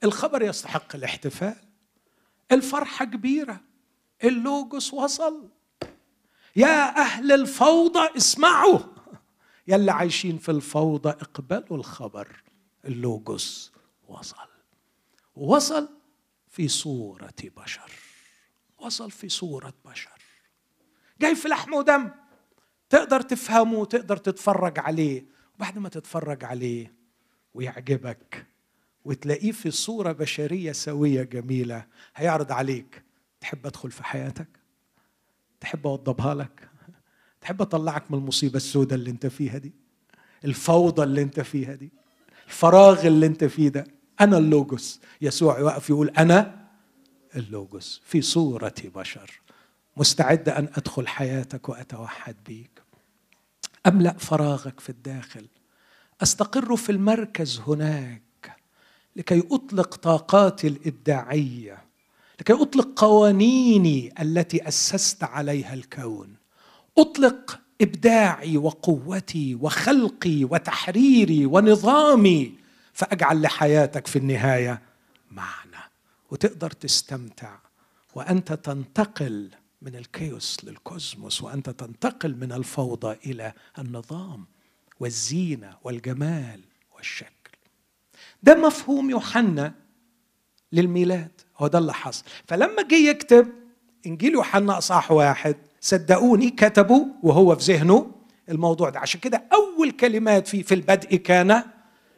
[0.04, 1.56] الخبر يستحق الاحتفال.
[2.52, 3.62] الفرحة كبيرة.
[4.24, 5.50] اللوجوس وصل.
[6.56, 8.80] يا أهل الفوضى اسمعوا.
[9.68, 12.44] يا اللي عايشين في الفوضى اقبلوا الخبر.
[12.86, 13.74] اللوجوس
[14.08, 14.53] وصل.
[15.36, 15.90] وصل
[16.48, 17.92] في صورة بشر.
[18.78, 20.22] وصل في صورة بشر.
[21.22, 22.10] جاي في لحم ودم.
[22.90, 25.26] تقدر تفهمه وتقدر تتفرج عليه.
[25.56, 26.94] وبعد ما تتفرج عليه
[27.54, 28.46] ويعجبك
[29.06, 33.04] وتلاقيه في صورة بشرية سوية جميلة هيعرض عليك.
[33.42, 34.48] تحب أدخل في حياتك؟
[35.60, 36.70] تحب أوضبها لك؟
[37.42, 39.74] تحب أطلعك من المصيبة السوداء اللي أنت فيها دي؟
[40.46, 41.92] الفوضى اللي أنت فيها دي؟
[42.48, 43.88] الفراغ اللي أنت فيه ده؟
[44.22, 46.68] أنا اللوجوس يسوع يوقف يقول أنا
[47.36, 49.42] اللوجوس في صورة بشر.
[49.98, 52.82] مستعد أن أدخل حياتك وأتوحد بيك.
[53.88, 55.48] املا فراغك في الداخل؟
[56.24, 58.58] أستقر في المركز هناك
[59.16, 61.84] لكي أطلق طاقاتي الإبداعية
[62.40, 66.36] لكي أطلق قوانيني التي أسست عليها الكون.
[66.98, 72.63] أطلق إبداعي وقوتي وخلقي وتحريري ونظامي
[72.94, 74.82] فاجعل لحياتك في النهاية
[75.32, 75.84] معنى.
[76.32, 77.56] وتقدر تستمتع.
[78.16, 79.50] وأنت تنتقل
[79.82, 81.42] من الكيوس للكوزموس.
[81.42, 84.46] وأنت تنتقل من الفوضى إلى النظام
[85.00, 86.62] والزينة والجمال
[86.96, 87.52] والشكل.
[88.44, 89.74] ده مفهوم يوحنا
[90.72, 91.32] للميلاد.
[91.58, 92.24] هو ده اللي حصل.
[92.48, 93.48] فلما جه يكتب
[94.06, 98.12] إنجيل يوحنا أصحاح واحد صدقوني كتبوا وهو في ذهنه
[98.50, 99.00] الموضوع ده.
[99.00, 101.64] عشان كده أول كلمات فيه في البدء كان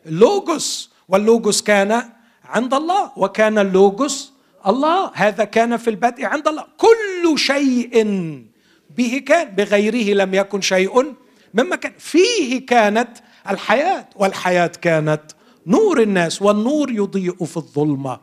[0.05, 2.03] اللوجوس واللوجوس كان
[2.45, 4.33] عند الله وكان اللوجوس
[4.67, 6.65] الله هذا كان في البدء عند الله.
[6.77, 8.03] كل شيء
[8.97, 11.15] به كان بغيره لم يكن شيء
[11.53, 11.93] مما كان.
[11.97, 13.09] فيه كانت
[13.49, 15.21] الحياة والحياة كانت
[15.67, 18.19] نور الناس والنور يضيء في الظلمة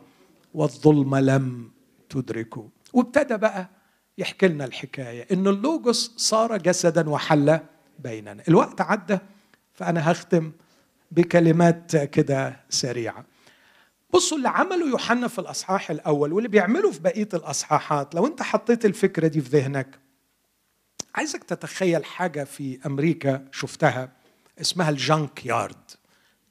[0.53, 1.71] والظلمه لم
[2.09, 2.69] تدركه.
[2.93, 3.69] وابتدى بقى
[4.17, 7.59] يحكي لنا الحكاية إن اللوجوس صار جسدا وحل
[7.99, 8.43] بيننا.
[8.47, 9.17] الوقت عدى
[9.73, 10.51] فأنا هختم
[11.13, 13.25] بكلمات كده سريعة.
[14.13, 18.85] بصوا اللي عمله يوحنا في الأصحاح الأول واللي بيعمله في بقية الأصحاحات لو انت حطيت
[18.85, 19.99] الفكرة دي في ذهنك
[21.15, 24.11] عايزك تتخيل حاجة في أمريكا شفتها
[24.61, 25.91] اسمها الجانك يارد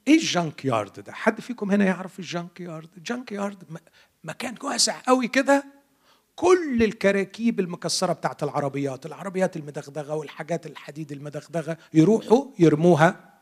[0.07, 3.63] إيه الجانك يارد ده؟ حد فيكم هنا يعرف الجانك يارد الجانك يارد
[4.23, 5.63] مكان واسع قوي كده.
[6.35, 13.32] كل الكراكيب المكسرة بتاعت العربيات العربيات المدغدغة والحاجات الحديد المدغدغة يروحوا يرموها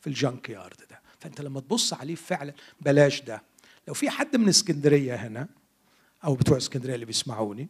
[0.00, 1.00] في الجانك يارد ده.
[1.20, 3.42] فأنت لما تبص عليه فعلا بلاش ده.
[3.88, 5.48] لو في حد من اسكندرية هنا
[6.24, 7.68] أو بتوع اسكندرية اللي بيسمعوني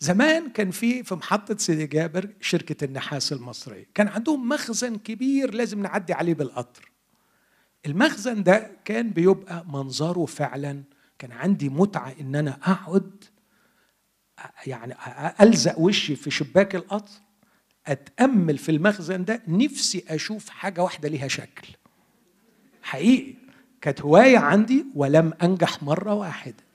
[0.00, 3.86] زمان كان في في محطة سيدي جابر شركة النحاس المصرية.
[3.94, 6.90] كان عندهم مخزن كبير لازم نعدي عليه بالقطر.
[7.86, 10.82] المخزن ده كان بيبقى منظره فعلا
[11.18, 13.24] كان عندي متعة إن أنا أقعد
[14.66, 14.94] يعني
[15.40, 17.12] ألزق وشي في شباك القطر.
[17.86, 21.68] أتأمل في المخزن ده نفسي أشوف حاجة واحدة ليها شكل.
[22.82, 23.34] حقيقي.
[23.80, 26.66] كانت هواية عندي ولم أنجح مرة واحدة.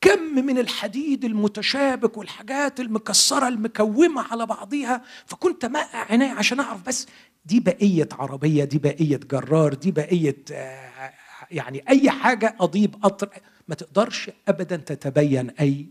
[0.00, 7.06] كم من الحديد المتشابك والحاجات المكسرة المكومة على بعضيها فكنت مقع عيني عشان أعرف بس
[7.44, 11.12] دي بقية عربية دي بقية جرار دي بقية آه،
[11.50, 13.28] يعني أي حاجة أضيب قطر
[13.68, 15.86] ما تقدرش أبدا تتبين أي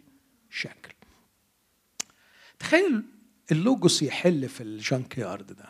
[0.50, 0.94] شكل.
[2.60, 3.04] تخيل
[3.52, 5.70] اللوجوس يحل في الجانك يارد ده.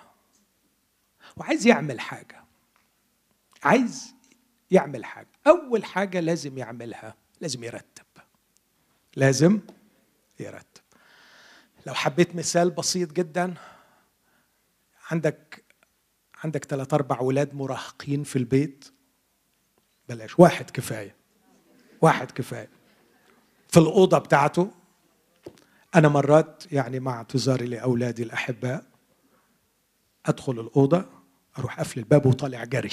[1.38, 2.44] وعايز يعمل حاجة.
[3.64, 4.14] عايز
[4.72, 5.28] يعمل حاجة.
[5.48, 8.06] أول حاجة لازم يعملها لازم يرتب.
[9.16, 9.60] لازم
[10.40, 10.82] يرتب.
[11.86, 13.54] لو حبيت مثال بسيط جدا
[15.12, 15.64] عندك
[16.44, 18.86] عندك ثلاث أربع ولاد مراهقين في البيت.
[20.10, 20.40] بلاش.
[20.40, 21.16] واحد كفاية.
[22.02, 22.70] واحد كفاية.
[23.68, 24.72] في الأوضة بتاعته.
[25.96, 28.84] أنا مرات يعني مع اعتذاري لأولادي الأحباء
[30.26, 31.06] أدخل الأوضة
[31.60, 32.92] أروح قفل الباب وطالع جري.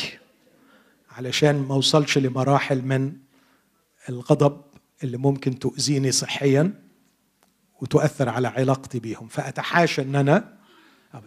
[1.11, 3.13] علشان ما أوصلش لمراحل من
[4.09, 4.61] الغضب
[5.05, 6.83] اللي ممكن تؤذيني صحيا
[7.81, 9.29] وتؤثر على علاقتي بيهم.
[9.29, 10.55] فأتحاشى إن أنا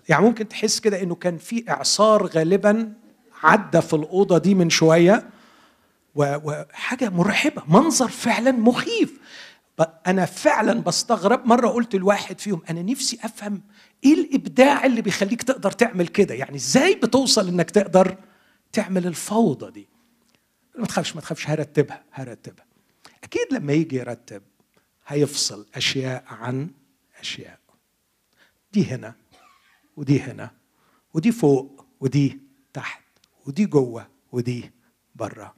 [0.09, 2.93] يعني ممكن تحس كده إنه كان في إعصار غالبا
[3.43, 5.29] عدى في الأوضة دي من شوية
[6.15, 7.63] وحاجة مرعبة.
[7.67, 9.19] منظر فعلا مخيف.
[10.07, 11.45] أنا فعلا بستغرب.
[11.45, 13.61] مرة قلت لواحد فيهم أنا نفسي أفهم
[14.03, 18.17] إيه الإبداع اللي بيخليك تقدر تعمل كده؟ يعني إزاي بتوصل إنك تقدر
[18.71, 19.87] تعمل الفوضى دي؟
[20.77, 22.65] ما تخافش ما تخافش هرتبها هرتبها.
[23.23, 24.43] أكيد لما يجي يرتب
[25.07, 26.69] هيفصل أشياء عن
[27.19, 27.59] أشياء.
[28.73, 29.15] دي هنا
[29.97, 30.51] ودي هنا
[31.13, 32.39] ودي فوق ودي
[32.73, 33.03] تحت
[33.45, 34.71] ودي جوه ودي
[35.15, 35.55] بره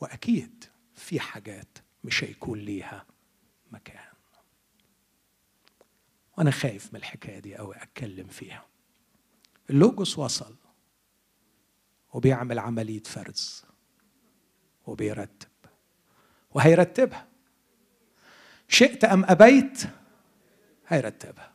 [0.00, 3.04] وأكيد في حاجات مش هيكون ليها
[3.76, 4.12] مكان.
[6.38, 8.66] وأنا خايف من الحكاية دي قوي أتكلم فيها.
[9.70, 10.56] اللوجوس وصل
[12.12, 13.64] وبيعمل عملية فرز
[14.86, 15.48] وبيرتب
[16.50, 17.28] وهيرتبها.
[18.68, 19.82] شئت أم أبيت؟
[20.88, 21.52] هيرتبها.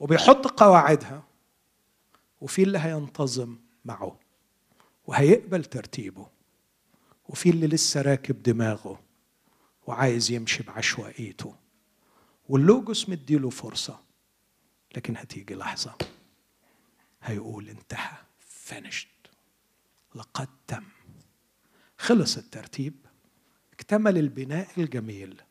[0.00, 1.22] وبيحط قواعدها
[2.40, 4.18] وفي اللي هينتظم معه
[5.06, 6.26] وهيقبل ترتيبه
[7.28, 9.00] وفي اللي لسه راكب دماغه.
[9.86, 11.54] وعايز يمشي بعشوائيته.
[12.48, 14.00] واللوجوس مديله فرصة
[14.96, 15.94] لكن هتيجي لحظة
[17.22, 18.16] هيقول انتهى
[18.70, 19.28] finished.
[20.14, 20.84] لقد تم.
[21.98, 22.94] خلص الترتيب
[23.72, 25.42] اكتمل البناء الجميل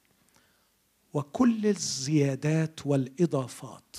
[1.14, 3.96] وكل الزيادات والإضافات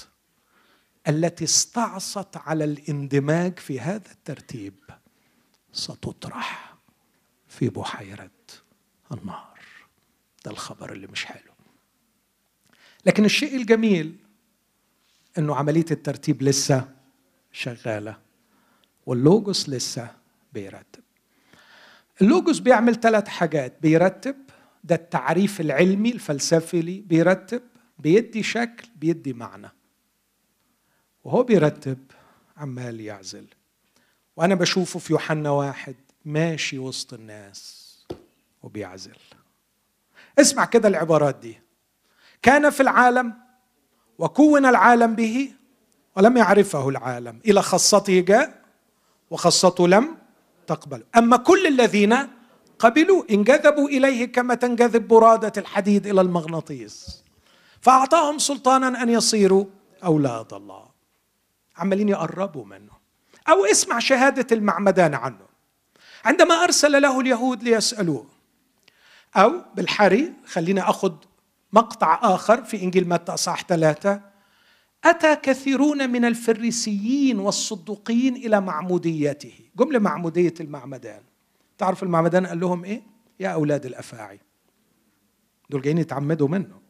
[1.08, 4.74] التي استعصت على الاندماج في هذا الترتيب
[5.72, 6.74] ستطرح
[7.48, 8.30] في بحيرة
[9.12, 9.60] النار
[10.44, 11.52] ده الخبر اللي مش حلو.
[13.06, 14.16] لكن الشيء الجميل
[15.38, 16.88] إنه عملية الترتيب لسه
[17.52, 18.18] شغالة
[19.06, 20.10] واللوجوس لسه
[20.52, 21.02] بيرتب.
[22.22, 23.82] اللوجوس بيعمل ثلاث حاجات.
[23.82, 24.36] بيرتب
[24.84, 27.62] ده التعريف العلمي الفلسفي لي بيرتب
[27.98, 29.70] بيدي شكل بيدي معنى.
[31.24, 31.98] وهو بيرتب
[32.56, 33.46] عمال يعزل.
[34.36, 37.82] وأنا بشوفه في يوحنا واحد ماشي وسط الناس
[38.62, 39.16] وبيعزل.
[40.38, 41.60] اسمع كده العبارات دي.
[42.42, 43.34] كان في العالم
[44.18, 45.52] وكون العالم به
[46.16, 48.62] ولم يعرفه العالم إلى خاصته جاء
[49.30, 50.16] وخاصته لم
[50.66, 51.04] تقبل.
[51.16, 52.16] أما كل الذين
[52.78, 57.24] قبلوا انجذبوا إليه كما تنجذب برادة الحديد إلى المغناطيس.
[57.80, 59.64] فأعطاهم سلطانا أن يصيروا
[60.04, 60.88] أولاد الله.
[61.76, 62.92] عمالين يقربوا منه.
[63.48, 65.46] أو اسمع شهادة المعمدان عنه.
[66.24, 68.26] عندما أرسل له اليهود ليسألوه
[69.36, 71.14] أو بالحري خلينا أخذ
[71.72, 74.20] مقطع آخر في إنجيل متى اصحاح ثلاثة.
[75.04, 79.54] أتى كثيرون من الفريسيين والصدوقيين إلى معموديته.
[79.76, 81.22] جمله معموديه المعمدان.
[81.78, 83.02] تعرف المعمدان قال لهم إيه؟
[83.40, 84.40] يا أولاد الأفاعي.
[85.70, 86.80] دول جايين يتعمدوا منه.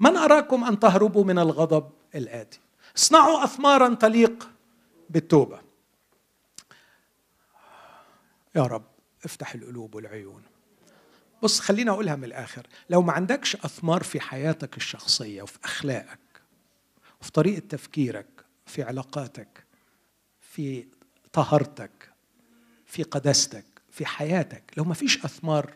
[0.00, 2.60] من أراكم أن تهربوا من الغضب الآتي؟
[2.96, 4.50] اصنعوا أثمارا تليق
[5.10, 5.60] بالتوبة.
[8.56, 8.84] يا رب
[9.24, 10.42] افتح القلوب والعيون.
[11.44, 12.66] بص خليني أقولها من الآخر.
[12.90, 16.18] لو ما عندكش أثمار في حياتك الشخصية وفي أخلاقك
[17.20, 18.26] وفي طريقة تفكيرك
[18.66, 19.64] في علاقاتك
[20.40, 20.86] في
[21.32, 22.10] طهارتك
[22.86, 25.74] في قداستك في حياتك لو ما فيش أثمار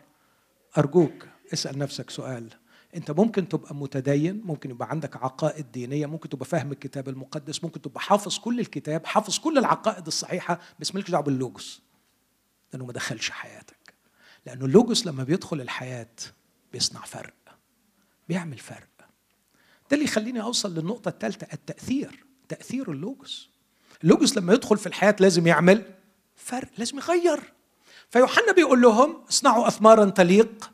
[0.77, 2.49] أرجوك اسأل نفسك سؤال.
[2.95, 7.81] أنت ممكن تبقى متدين ممكن يبقى عندك عقائد دينية ممكن تبقى فاهم الكتاب المقدس ممكن
[7.81, 11.81] تبقى حافظ كل الكتاب حافظ كل العقائد الصحيحة بس مالكش دعوة باللوجوس.
[12.73, 13.78] لأنه ما دخلش حياتك.
[14.45, 16.15] لأنه اللوجوس لما بيدخل الحياة
[16.73, 17.33] بيصنع فرق
[18.29, 18.87] بيعمل فرق.
[19.89, 23.49] ده اللي يخليني أوصل للنقطة الثالثه التأثير تأثير اللوجوس.
[24.03, 25.83] اللوجوس لما يدخل في الحياة لازم يعمل
[26.35, 27.53] فرق لازم يغير.
[28.09, 30.71] فيوحنا بيقول لهم اصنعوا اثمارا تليق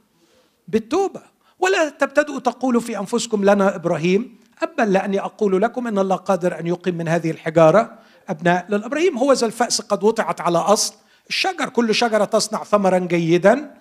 [0.68, 1.22] بالتوبة.
[1.60, 6.68] ولا تبتدئوا تقولوا في أنفسكم لنا إبراهيم ابا لأني أقول لكم إن الله قادر أن
[6.68, 8.00] يقيم من هذه الحجارة
[8.30, 9.18] أبناء للإبراهيم.
[9.18, 10.94] هو ذا الفأس قد وضعت على أصل
[11.30, 13.76] الشجر كل شجرة تصنع ثمرا جيدا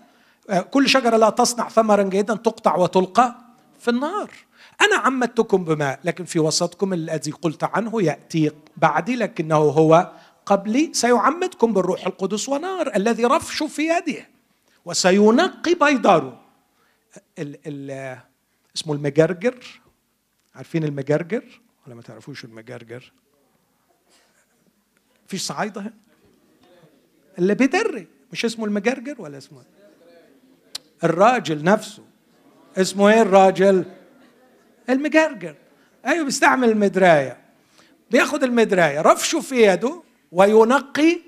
[0.51, 3.37] آه، كل شجرة لا تصنع ثمرا جيدا تقطع وتلقى
[3.81, 4.31] في النار.
[4.81, 10.13] أنا عمدتكم بماء لكن في وسطكم الذي قلت عنه يأتي بعدي لكنه هو
[10.47, 10.91] قبلي.
[10.93, 14.29] سيعمدكم بالروح القدس ونار الذي رفش في يده
[14.85, 16.41] وسينقي بيضاره
[17.39, 18.19] ال ال
[18.77, 19.81] اسمه المجرجر.
[20.55, 23.13] عارفين المجرجر؟ ولا ما تعرفوش المجرجر؟
[25.29, 26.04] فيش صعايدة هنا؟
[27.39, 28.07] اللي بيدري.
[28.33, 29.63] مش اسمه المجرجر ولا اسمه
[31.05, 32.03] الراجل نفسه.
[32.77, 33.85] اسمه إيه الراجل؟
[34.91, 35.55] المجرجر.
[36.07, 37.39] أيوه بيستعمل المدراية.
[38.11, 41.21] بياخد المدراية رفشه في يده وينقي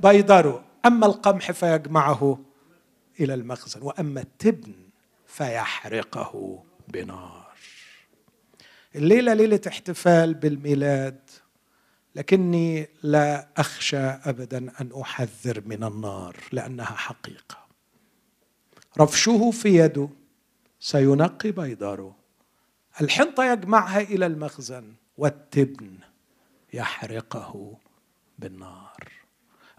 [0.00, 0.64] بيضره.
[0.86, 2.38] أما القمح فيجمعه
[3.20, 4.74] إلى المخزن وأما التبن
[5.26, 7.44] فيحرقه بنار.
[8.94, 11.23] الليلة ليلة احتفال بالميلاد.
[12.14, 17.64] لكني لا أخشى ابدا أن أحذر من النار لأنها حقيقة.
[19.00, 20.08] رفشه في يده
[20.80, 22.16] سينقي بيضاره
[23.00, 25.98] الحنطة يجمعها إلى المخزن والتبن
[26.72, 27.76] يحرقه
[28.38, 29.12] بالنار.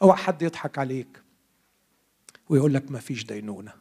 [0.01, 1.21] اوعى حد يضحك عليك
[2.49, 3.73] ويقول لك ما فيش دينونة.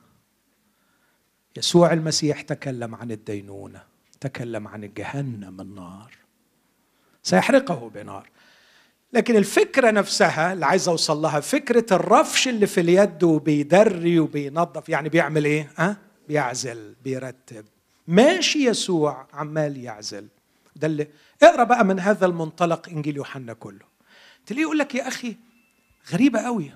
[1.57, 3.83] يسوع المسيح تكلم عن الدينونة
[4.21, 6.17] تكلم عن جهنم النار.
[7.23, 8.31] سيحرقه بنار.
[9.15, 15.09] لكن الفكرة نفسها اللي عايز أوصل لها فكرة الرفش اللي في اليد وبيدري وبينظف يعني
[15.09, 15.97] بيعمل إيه؟ ها؟
[16.29, 17.65] بيعزل بيرتب.
[18.09, 20.29] ماشي يسوع عمال يعزل.
[20.77, 21.09] ده اللي
[21.43, 23.87] اقرأ بقى من هذا المنطلق إنجيل يوحنا كله.
[24.47, 25.37] تلاقيه يقول لك يا أخي
[26.13, 26.71] غريبة قوي.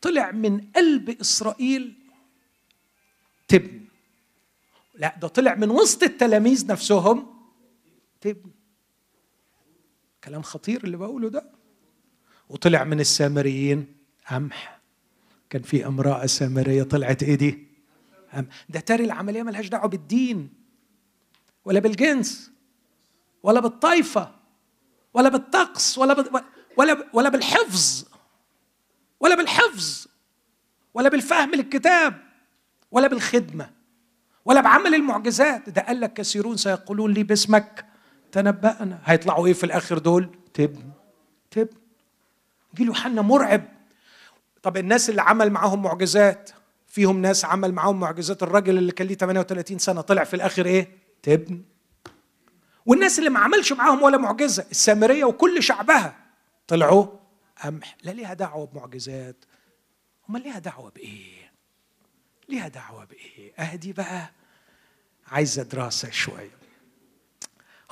[0.00, 1.94] طلع من قلب إسرائيل
[3.48, 3.80] تبن.
[4.94, 7.26] لا ده طلع من وسط التلاميذ نفسهم
[8.20, 8.50] تبن.
[10.24, 11.50] كلام خطير اللي بقوله ده.
[12.48, 13.86] وطلع من السامريين
[14.30, 14.80] قمح.
[15.50, 17.66] كان في امرأة سامرية طلعت إيه دي؟
[18.68, 20.52] ده تاري العملية ملهاش دعوة بالدين
[21.64, 22.50] ولا بالجنس
[23.42, 24.34] ولا بالطائفة
[25.14, 26.42] ولا بالطقس ولا
[26.76, 28.04] ولا ولا بالحفظ
[29.20, 30.06] ولا بالحفظ
[30.94, 32.22] ولا بالفهم للكتاب
[32.90, 33.70] ولا بالخدمة
[34.44, 35.68] ولا بعمل المعجزات.
[35.68, 37.86] ده قال لك كثيرون سيقولون لي باسمك
[38.34, 39.00] تنبأنا.
[39.04, 40.90] هيطلعوا إيه في الآخر دول؟ تبن.
[41.50, 41.76] تبن.
[42.74, 43.64] جيل يوحنا مرعب.
[44.62, 46.50] طب الناس اللي عمل معاهم معجزات؟
[46.86, 48.42] فيهم ناس عمل معاهم معجزات.
[48.42, 50.88] الراجل اللي كان ليه 38 سنة طلع في الآخر إيه؟
[51.22, 51.62] تبن.
[52.86, 54.66] والناس اللي ما عملش معاهم ولا معجزة.
[54.70, 56.16] السامرية وكل شعبها
[56.68, 57.06] طلعوا
[57.64, 57.96] قمح.
[58.02, 59.44] لا ليها دعوة بمعجزات.
[60.30, 61.52] أمال ليها دعوة بإيه؟
[62.48, 64.30] ليها دعوة بإيه؟ أهدي بقى.
[65.26, 66.63] عايزة دراسة شوية.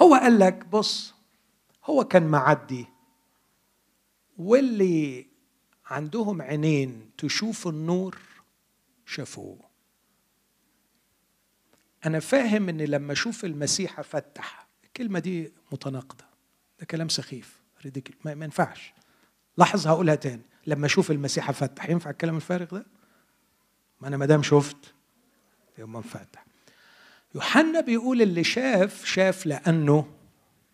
[0.02, 1.14] هو قال لك بص
[1.84, 2.86] هو كان معدي
[4.38, 5.26] واللي
[5.86, 8.18] عندهم عينين تشوف النور
[9.06, 9.58] شافوه.
[12.06, 16.24] أنا فاهم ان لما أشوف المسيح أفتح الكلمة دي متناقضة
[16.80, 18.92] ده كلام سخيف ريديكل ما, ينفعش.
[19.56, 22.86] لاحظ هقولها تاني لما أشوف المسيح أفتح ينفع الكلام الفارغ ده؟
[24.00, 24.94] ما أنا ما دام شفت
[25.78, 26.41] يوم مفتح
[27.34, 30.14] يوحنا بيقول اللي شاف شاف لأنه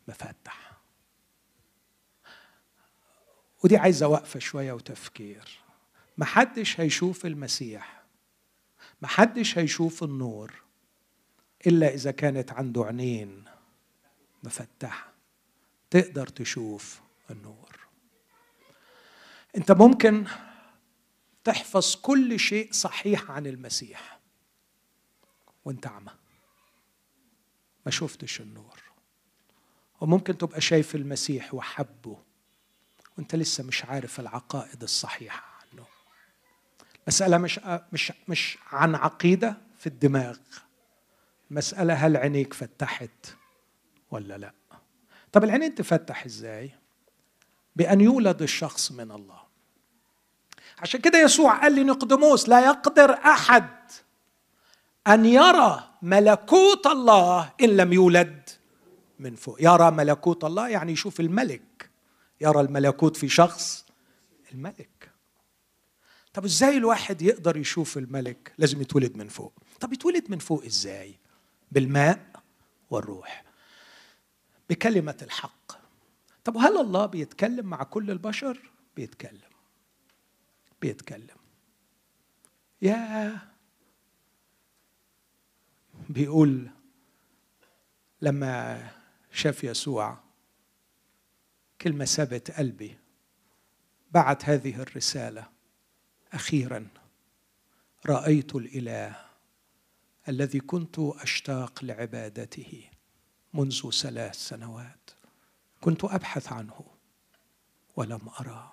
[0.09, 0.73] مفتح.
[3.65, 5.59] ودي عايزة وقفه شوية وتفكير.
[6.19, 8.03] محدش هيشوف المسيح.
[9.03, 10.55] محدش هيشوف النور
[11.67, 13.45] إلا إذا كانت عنده عينين
[14.43, 15.13] مفتحة
[15.91, 17.01] تقدر تشوف
[17.31, 17.79] النور.
[19.57, 20.27] أنت ممكن
[21.45, 24.19] تحفظ كل شيء صحيح عن المسيح
[25.65, 26.11] وانت اعمى
[27.89, 28.82] ما شفتش النور.
[30.01, 32.18] وممكن تبقى شايف المسيح وحبه.
[33.18, 35.84] وانت لسه مش عارف العقائد الصحيحة عنه.
[37.09, 37.61] مسألة مش
[37.93, 40.36] مش مش عن عقيدة في الدماغ.
[41.51, 43.36] مسألة هل عينيك فتحت
[44.11, 44.53] ولا لا.
[45.32, 46.70] طب العينين تفتح إزاي؟
[47.76, 49.41] بأن يولد الشخص من الله.
[50.78, 53.70] عشان كده يسوع قال لنقدموس لا يقدر أحد
[55.07, 58.51] أن يرى ملكوت الله إن لم يولد
[59.19, 59.63] من فوق.
[59.63, 61.91] يرى ملكوت الله يعني يشوف الملك.
[62.41, 63.87] يرى الملكوت في شخص
[64.53, 65.11] الملك.
[66.33, 69.53] طب إزاي الواحد يقدر يشوف الملك؟ لازم يتولد من فوق.
[69.81, 71.19] طب يتولد من فوق إزاي؟
[71.73, 72.43] بالماء
[72.91, 73.45] والروح.
[74.71, 75.73] بكلمة الحق.
[76.45, 79.51] طب هل الله بيتكلم مع كل البشر؟ بيتكلم.
[80.81, 81.37] بيتكلم.
[82.83, 83.39] يا
[86.09, 86.71] بيقول
[88.23, 88.89] لما
[89.33, 90.19] شاف يسوع
[91.81, 92.99] كلمة سابت قلبي
[94.13, 95.49] بعت هذه الرسالة
[96.33, 96.89] أخيرا
[98.07, 99.29] رأيت الإله
[100.29, 102.85] الذي كنت أشتاق لعبادته
[103.55, 105.11] منذ ثلاث سنوات.
[105.81, 106.85] كنت أبحث عنه
[107.97, 108.73] ولم أراه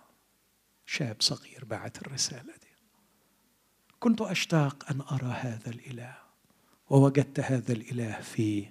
[0.86, 2.76] شاب صغير بعت الرسالة دي.
[4.00, 6.25] كنت أشتاق أن أرى هذا الإله.
[6.90, 8.66] ووجدت هذا الإله في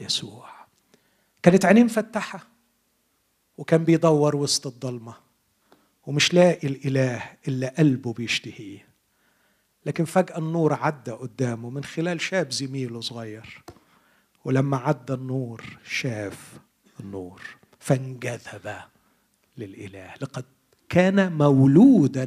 [0.00, 0.50] يسوع.
[1.42, 2.46] كانت عينيه مفتحة
[3.58, 5.14] وكان بيدور وسط الضلمة
[6.06, 8.86] ومش لاقي الإله إلا قلبه بيشتهيه.
[9.86, 13.62] لكن فجأة النور عدى قدامه من خلال شاب زميله صغير
[14.44, 16.58] ولما عدى النور شاف
[17.00, 17.42] النور.
[17.80, 18.74] فانجذب
[19.56, 20.14] للإله.
[20.20, 20.44] لقد
[20.88, 22.24] كان مولودا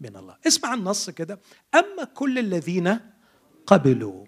[0.00, 0.36] من الله.
[0.46, 1.40] اسمع النص كده.
[1.74, 2.98] أما كل الذين
[3.66, 4.26] قبلوا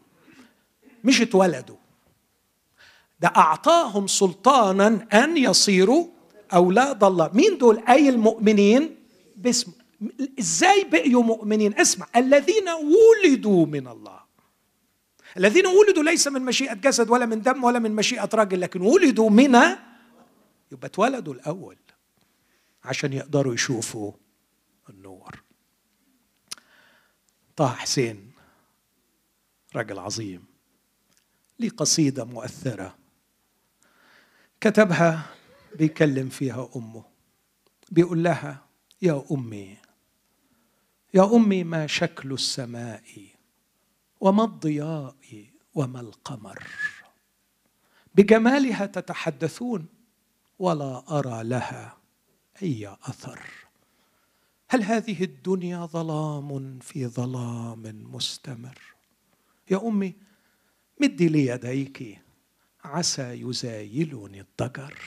[1.04, 1.76] مش اتولدوا.
[3.20, 6.06] ده أعطاهم سلطانا أن يصيروا
[6.54, 7.30] أولاد الله.
[7.34, 8.96] مين دول؟ أي المؤمنين؟
[9.36, 9.72] باسم.
[10.38, 12.06] إزاي بقيوا مؤمنين؟ اسمع.
[12.16, 14.20] الذين ولدوا من الله.
[15.36, 19.30] الذين ولدوا ليس من مشيئة جسد ولا من دم ولا من مشيئة راجل لكن ولدوا
[19.30, 19.54] من
[20.72, 21.76] يبقى اتولدوا الأول
[22.84, 24.12] عشان يقدروا يشوفوا
[24.90, 25.42] النور.
[27.56, 28.30] طه حسين
[29.76, 30.45] راجل عظيم.
[31.58, 32.96] ليه قصيدة مؤثرة.
[34.60, 35.26] كتبها
[35.78, 37.04] بيكلم فيها أمه.
[37.90, 38.66] بيقول لها
[39.02, 39.76] يا أمي
[41.14, 43.26] يا أمي ما شكل السماء
[44.20, 46.68] وما الضياء وما القمر.
[48.14, 49.86] بجمالها تتحدثون
[50.58, 51.96] ولا أرى لها
[52.62, 53.40] أي أثر.
[54.68, 58.78] هل هذه الدنيا ظلام في ظلام مستمر؟
[59.70, 60.14] يا أمي
[61.00, 62.18] مدي لي يديك.
[62.84, 64.98] عسى يزايلني الضجر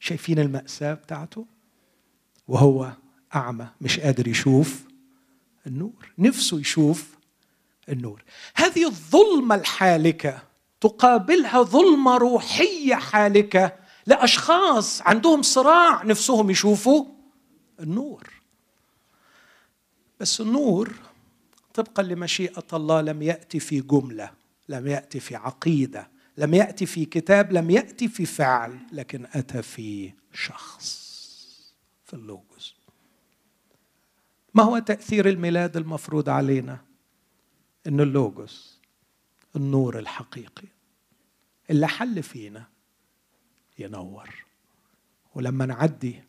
[0.00, 1.46] شايفين المأساة بتاعته؟
[2.48, 2.92] وهو
[3.34, 4.82] أعمى مش قادر يشوف
[5.66, 6.12] النور.
[6.18, 7.14] نفسه يشوف
[7.88, 8.22] النور.
[8.54, 10.42] هذه الظلمة الحالكة
[10.80, 17.04] تقابلها ظلمة روحية حالكة لأشخاص عندهم صراع نفسهم يشوفوا
[17.80, 18.30] النور.
[20.20, 20.94] بس النور
[21.74, 24.39] طبقا لمشيئة الله لم يأتي في جملة.
[24.70, 30.12] لم ياتي في عقيدة لم ياتي في كتاب لم ياتي في فعل لكن أتى في
[30.32, 31.10] شخص
[32.04, 32.80] في اللوجوس
[34.54, 36.78] ما هو تأثير الميلاد المفروض علينا؟
[37.86, 38.80] إن اللوجوس
[39.56, 40.68] النور الحقيقي.
[41.70, 42.66] اللي حل فينا
[43.78, 44.44] ينور.
[45.34, 46.22] ولما نعدي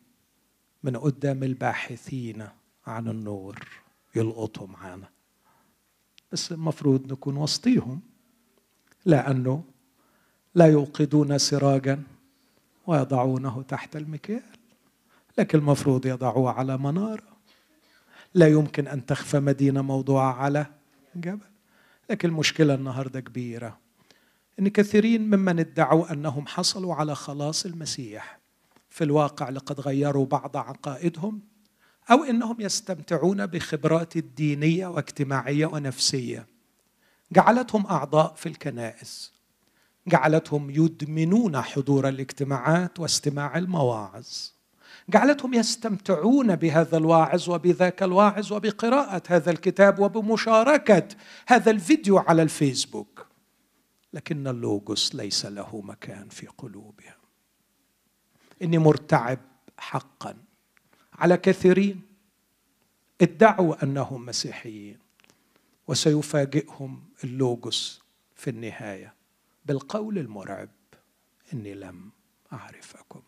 [0.82, 2.48] من قدام الباحثين
[2.86, 3.68] عن النور
[4.16, 5.10] يلقطوا معانا.
[6.32, 8.00] بس المفروض نكون وسطيهم.
[9.04, 9.64] لأنه
[10.54, 12.02] لا يوقدون سراجا
[12.86, 14.42] ويضعونه تحت المكيال
[15.38, 17.32] لكن المفروض يضعوه على منارة.
[18.34, 20.66] لا يمكن أن تخفى مدينة موضوعة على
[21.16, 21.46] جبل.
[22.10, 23.78] لكن المشكلة النهاردة كبيرة.
[24.60, 28.38] إن كثيرين ممن ادعوا أنهم حصلوا على خلاص المسيح
[28.90, 31.40] في الواقع لقد غيروا بعض عقائدهم
[32.10, 36.46] أو إنهم يستمتعون بخبرات دينيه واجتماعية ونفسية.
[37.32, 39.32] جعلتهم أعضاء في الكنائس.
[40.06, 44.26] جعلتهم يدمنون حضور الاجتماعات واستماع المواعظ.
[45.08, 51.08] جعلتهم يستمتعون بهذا الواعظ وبذاك الواعظ وبقراءة هذا الكتاب وبمشاركة
[51.46, 53.26] هذا الفيديو على الفيسبوك.
[54.12, 57.22] لكن اللوجوس ليس له مكان في قلوبهم.
[58.62, 59.38] إني مرتعب
[59.78, 60.36] حقا.
[61.12, 62.02] على كثيرين.
[63.20, 64.98] ادعوا أنهم مسيحيين.
[65.88, 68.02] وسيفاجئهم اللوجوس
[68.36, 69.14] في النهاية.
[69.64, 70.70] بالقول المرعب
[71.52, 72.10] إني لم
[72.52, 73.22] أعرفكم.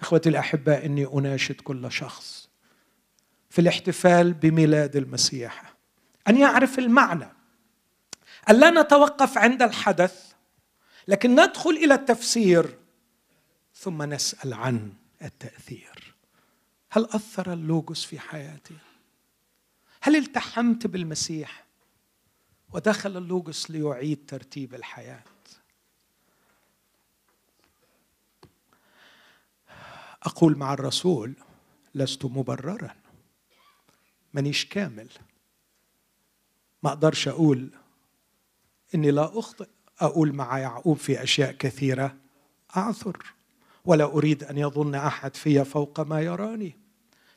[0.00, 2.48] إخوتي الاحباء إني أناشد كل شخص
[3.50, 5.74] في الاحتفال بميلاد المسيح.
[6.28, 7.28] أن يعرف المعنى.
[8.50, 10.32] أن لا نتوقف عند الحدث
[11.08, 12.78] لكن ندخل إلى التفسير
[13.74, 14.92] ثم نسأل عن
[15.22, 16.14] التأثير.
[16.90, 18.74] هل أثر اللوجوس في حياتي؟
[20.00, 21.69] هل التحمت بالمسيح؟
[22.72, 25.22] ودخل اللوجوس ليعيد ترتيب الحياة؟
[30.22, 31.34] أقول مع الرسول
[31.94, 32.96] لست مبررا
[34.34, 35.08] مانيش كامل.
[36.82, 37.70] ما أقدرش أقول
[38.94, 39.68] إني لا أخطئ.
[40.00, 42.16] أقول مع يعقوب في أشياء كثيرة
[42.76, 43.34] أعثر
[43.84, 46.76] ولا أريد أن يظن أحد في فوق ما يراني.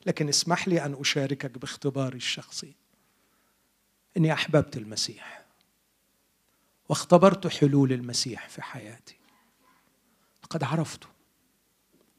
[0.06, 2.74] لكن اسمح لي أن أشاركك باختباري الشخصي.
[4.16, 5.44] إني أحببت المسيح
[6.88, 9.16] واختبرت حلول المسيح في حياتي.
[10.44, 11.06] لقد عرفته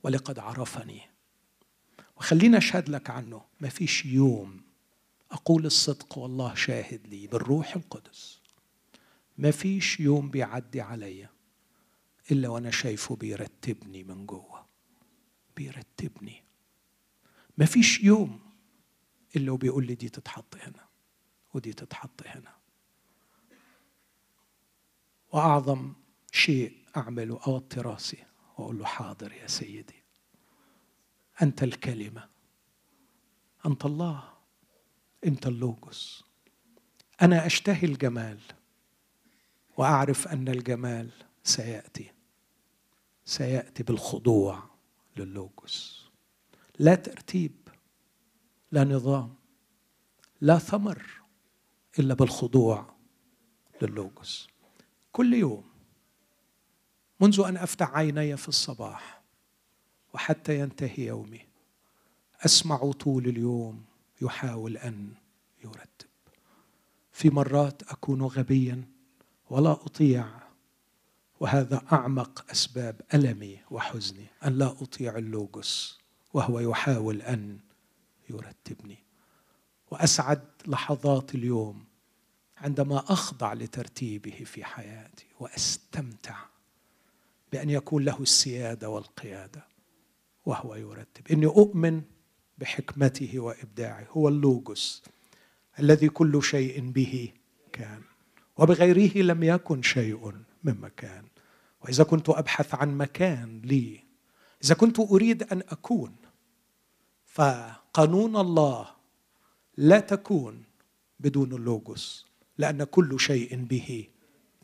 [0.03, 1.01] ولقد عرفني.
[2.17, 3.45] وخليني أشهد لك عنه.
[3.59, 4.61] ما فيش يوم
[5.31, 8.39] أقول الصدق والله شاهد لي بالروح القدس.
[9.38, 11.30] ما فيش يوم بيعدي عليا
[12.31, 14.65] إلا وأنا شايفه بيرتبني من جوه.
[15.57, 16.43] بيرتبني.
[17.57, 18.39] ما فيش يوم
[19.35, 20.84] إلا وبيقول لي دي تتحط هنا.
[21.56, 22.56] ودي تتحط هنا.
[25.32, 25.94] وأعظم
[26.32, 28.26] شيء أعمله أوطي راسي
[28.57, 30.03] وأقول له حاضر يا سيدي.
[31.41, 32.30] أنت الكلمة.
[33.65, 34.34] أنت الله.
[35.26, 36.26] أنت اللوجوس
[37.22, 38.40] أنا أشتهي الجمال
[39.77, 41.11] وأعرف أن الجمال
[41.44, 42.11] سيأتي.
[43.26, 44.64] سيأتي بالخضوع
[45.18, 46.10] للوجوس
[46.80, 47.68] لا ترتيب
[48.72, 49.36] لا نظام
[50.41, 51.24] لا ثمر.
[51.99, 52.95] إلا بالخضوع
[53.81, 54.47] للوجوس
[55.11, 55.63] كل يوم
[57.19, 59.22] منذ أن أفتح عيني في الصباح
[60.13, 61.41] وحتى ينتهي يومي
[62.45, 63.84] أسمع طول اليوم
[64.22, 65.13] يحاول أن
[65.63, 66.07] يرتب.
[67.11, 68.84] في مرات أكون غبيا
[69.49, 70.27] ولا أطيع
[71.39, 75.99] وهذا أعمق أسباب ألمي وحزني أن لا أطيع اللوجوس
[76.34, 77.59] وهو يحاول أن
[78.30, 79.05] يرتبني.
[79.91, 81.85] وأسعد لحظات اليوم
[82.57, 86.37] عندما أخضع لترتيبه في حياتي وأستمتع
[87.51, 89.67] بأن يكون له السيادة والقيادة
[90.45, 91.27] وهو يرتب.
[91.31, 92.01] إني أؤمن
[92.57, 94.07] بحكمته وإبداعه.
[94.09, 95.03] هو اللوجوس
[95.79, 97.33] الذي كل شيء به
[97.73, 98.01] كان
[98.57, 100.33] وبغيره لم يكن شيء
[100.63, 101.25] من مكان.
[101.81, 104.03] وإذا كنت أبحث عن مكان لي
[104.63, 106.15] إذا كنت أريد أن أكون
[107.25, 108.94] فقانون الله
[109.77, 110.64] لا تكون
[111.19, 112.26] بدون اللوجوس
[112.57, 114.07] لأن كل شيء به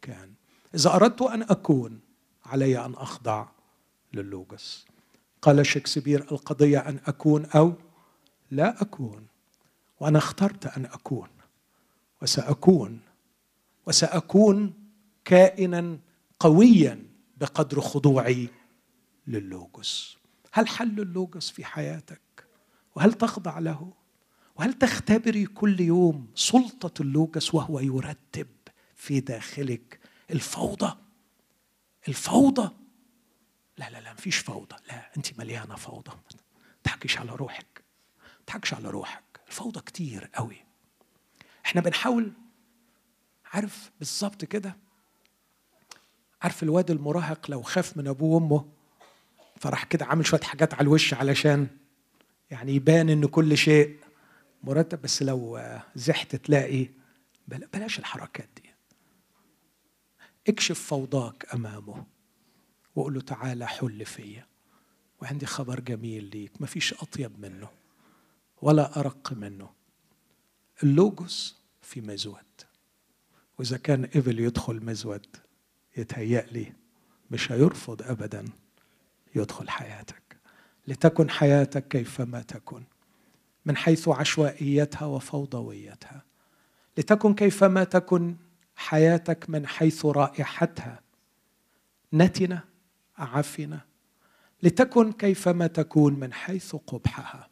[0.02, 0.34] كان.
[0.76, 2.00] إذا أردت أن أكون
[2.46, 3.48] علي أن أخضع
[4.14, 4.86] للوجوس
[5.42, 7.74] قال شكسبير القضية أن أكون أو
[8.52, 9.28] لا أكون.
[10.00, 11.30] وأنا اخترت أن أكون.
[12.22, 13.00] وسأكون.
[13.88, 14.74] وسأكون
[15.26, 16.00] كائنا
[16.40, 17.04] قويا
[17.38, 18.50] بقدر خضوعي
[19.28, 20.18] للوجس
[20.52, 22.22] هل حل اللوجس في حياتك؟
[22.96, 23.94] وهل تخضع له؟
[24.62, 28.48] وهل تختبري كل يوم سلطة اللوجس وهو يرتب
[28.96, 30.00] في داخلك
[30.32, 30.98] الفوضى؟
[32.08, 32.72] الفوضى؟
[33.78, 34.76] لا لا لا مفيش فوضى.
[34.88, 36.12] لا انت مليانة فوضى.
[36.84, 37.84] تضحكيش على روحك.
[38.48, 39.24] تحكيش على روحك.
[39.48, 40.66] الفوضى كتير قوي.
[41.66, 42.32] إحنا بنحاول
[43.54, 44.78] عارف بالظبط كده؟
[46.42, 48.66] عارف الواد المراهق لو خاف من أبوه وأمه
[49.60, 51.68] فراح كده عامل شوية حاجات على الوش علشان
[52.52, 54.01] يعني يبان إن كل شيء
[54.64, 55.60] مرتب بس لو
[55.96, 56.90] زحت تلاقي
[57.48, 58.70] بلاش الحركات دي.
[60.48, 62.06] اكشف فوضاك أمامه
[62.96, 64.48] وقول له تعالى حل فيا.
[65.22, 67.70] وعندي خبر جميل ليك مفيش أطيب منه
[68.62, 69.70] ولا أرق منه.
[70.84, 72.62] اللوجوس في مزود.
[73.60, 75.28] وإذا كان ابل يدخل مزود
[75.98, 76.74] يتهيأ لي
[77.32, 78.46] مش هيرفض ابدا
[79.36, 80.38] يدخل حياتك.
[80.88, 82.84] لتكن حياتك كيفما تكن.
[83.66, 86.24] من حيث عشوائيتها وفوضويتها.
[86.98, 88.36] لتكن كيفما تكن
[88.76, 91.00] حياتك من حيث رائحتها.
[92.14, 92.64] نتنه
[93.18, 93.82] عفنه
[94.64, 97.50] لتكن كيفما تكون من حيث قبحها.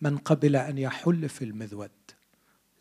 [0.00, 1.90] من قبل أن يحل في المذود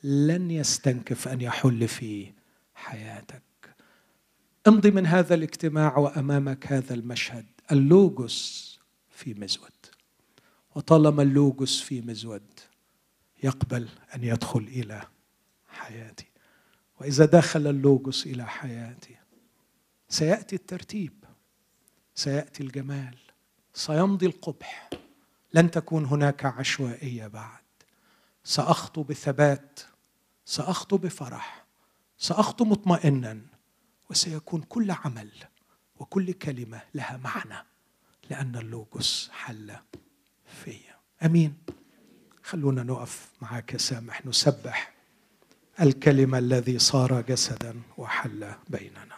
[0.04, 2.32] لن يستنكف أن يحل في
[2.76, 3.42] حياتك.
[4.68, 8.80] امضي من هذا الاجتماع وأمامك هذا المشهد اللوجوس
[9.10, 9.75] في مزود.
[10.76, 12.60] وطالما اللوجوس في مزود
[13.44, 15.08] يقبل أن يدخل إلى
[15.68, 16.28] حياتي.
[17.00, 19.16] وإذا دخل اللوجوس إلى حياتي
[20.10, 21.24] سيأتي الترتيب
[22.16, 23.18] سيأتي الجمال
[23.74, 24.90] سيمضي القبح.
[25.54, 27.66] لن تكون هناك عشوائية بعد.
[28.44, 29.80] سأخطو بثبات
[30.46, 31.66] سأخطو بفرح
[32.18, 33.42] سأخطو مطمئنا
[34.10, 35.32] وسيكون كل عمل
[36.00, 37.66] وكل كلمة لها معنى
[38.30, 39.76] لأن اللوجوس حل
[40.64, 40.96] فيا.
[41.26, 41.54] أمين.
[42.44, 44.94] خلونا نقف معاك سامح نسبح
[45.82, 49.15] الكلمة الذي صار جسدا وحل بيننا.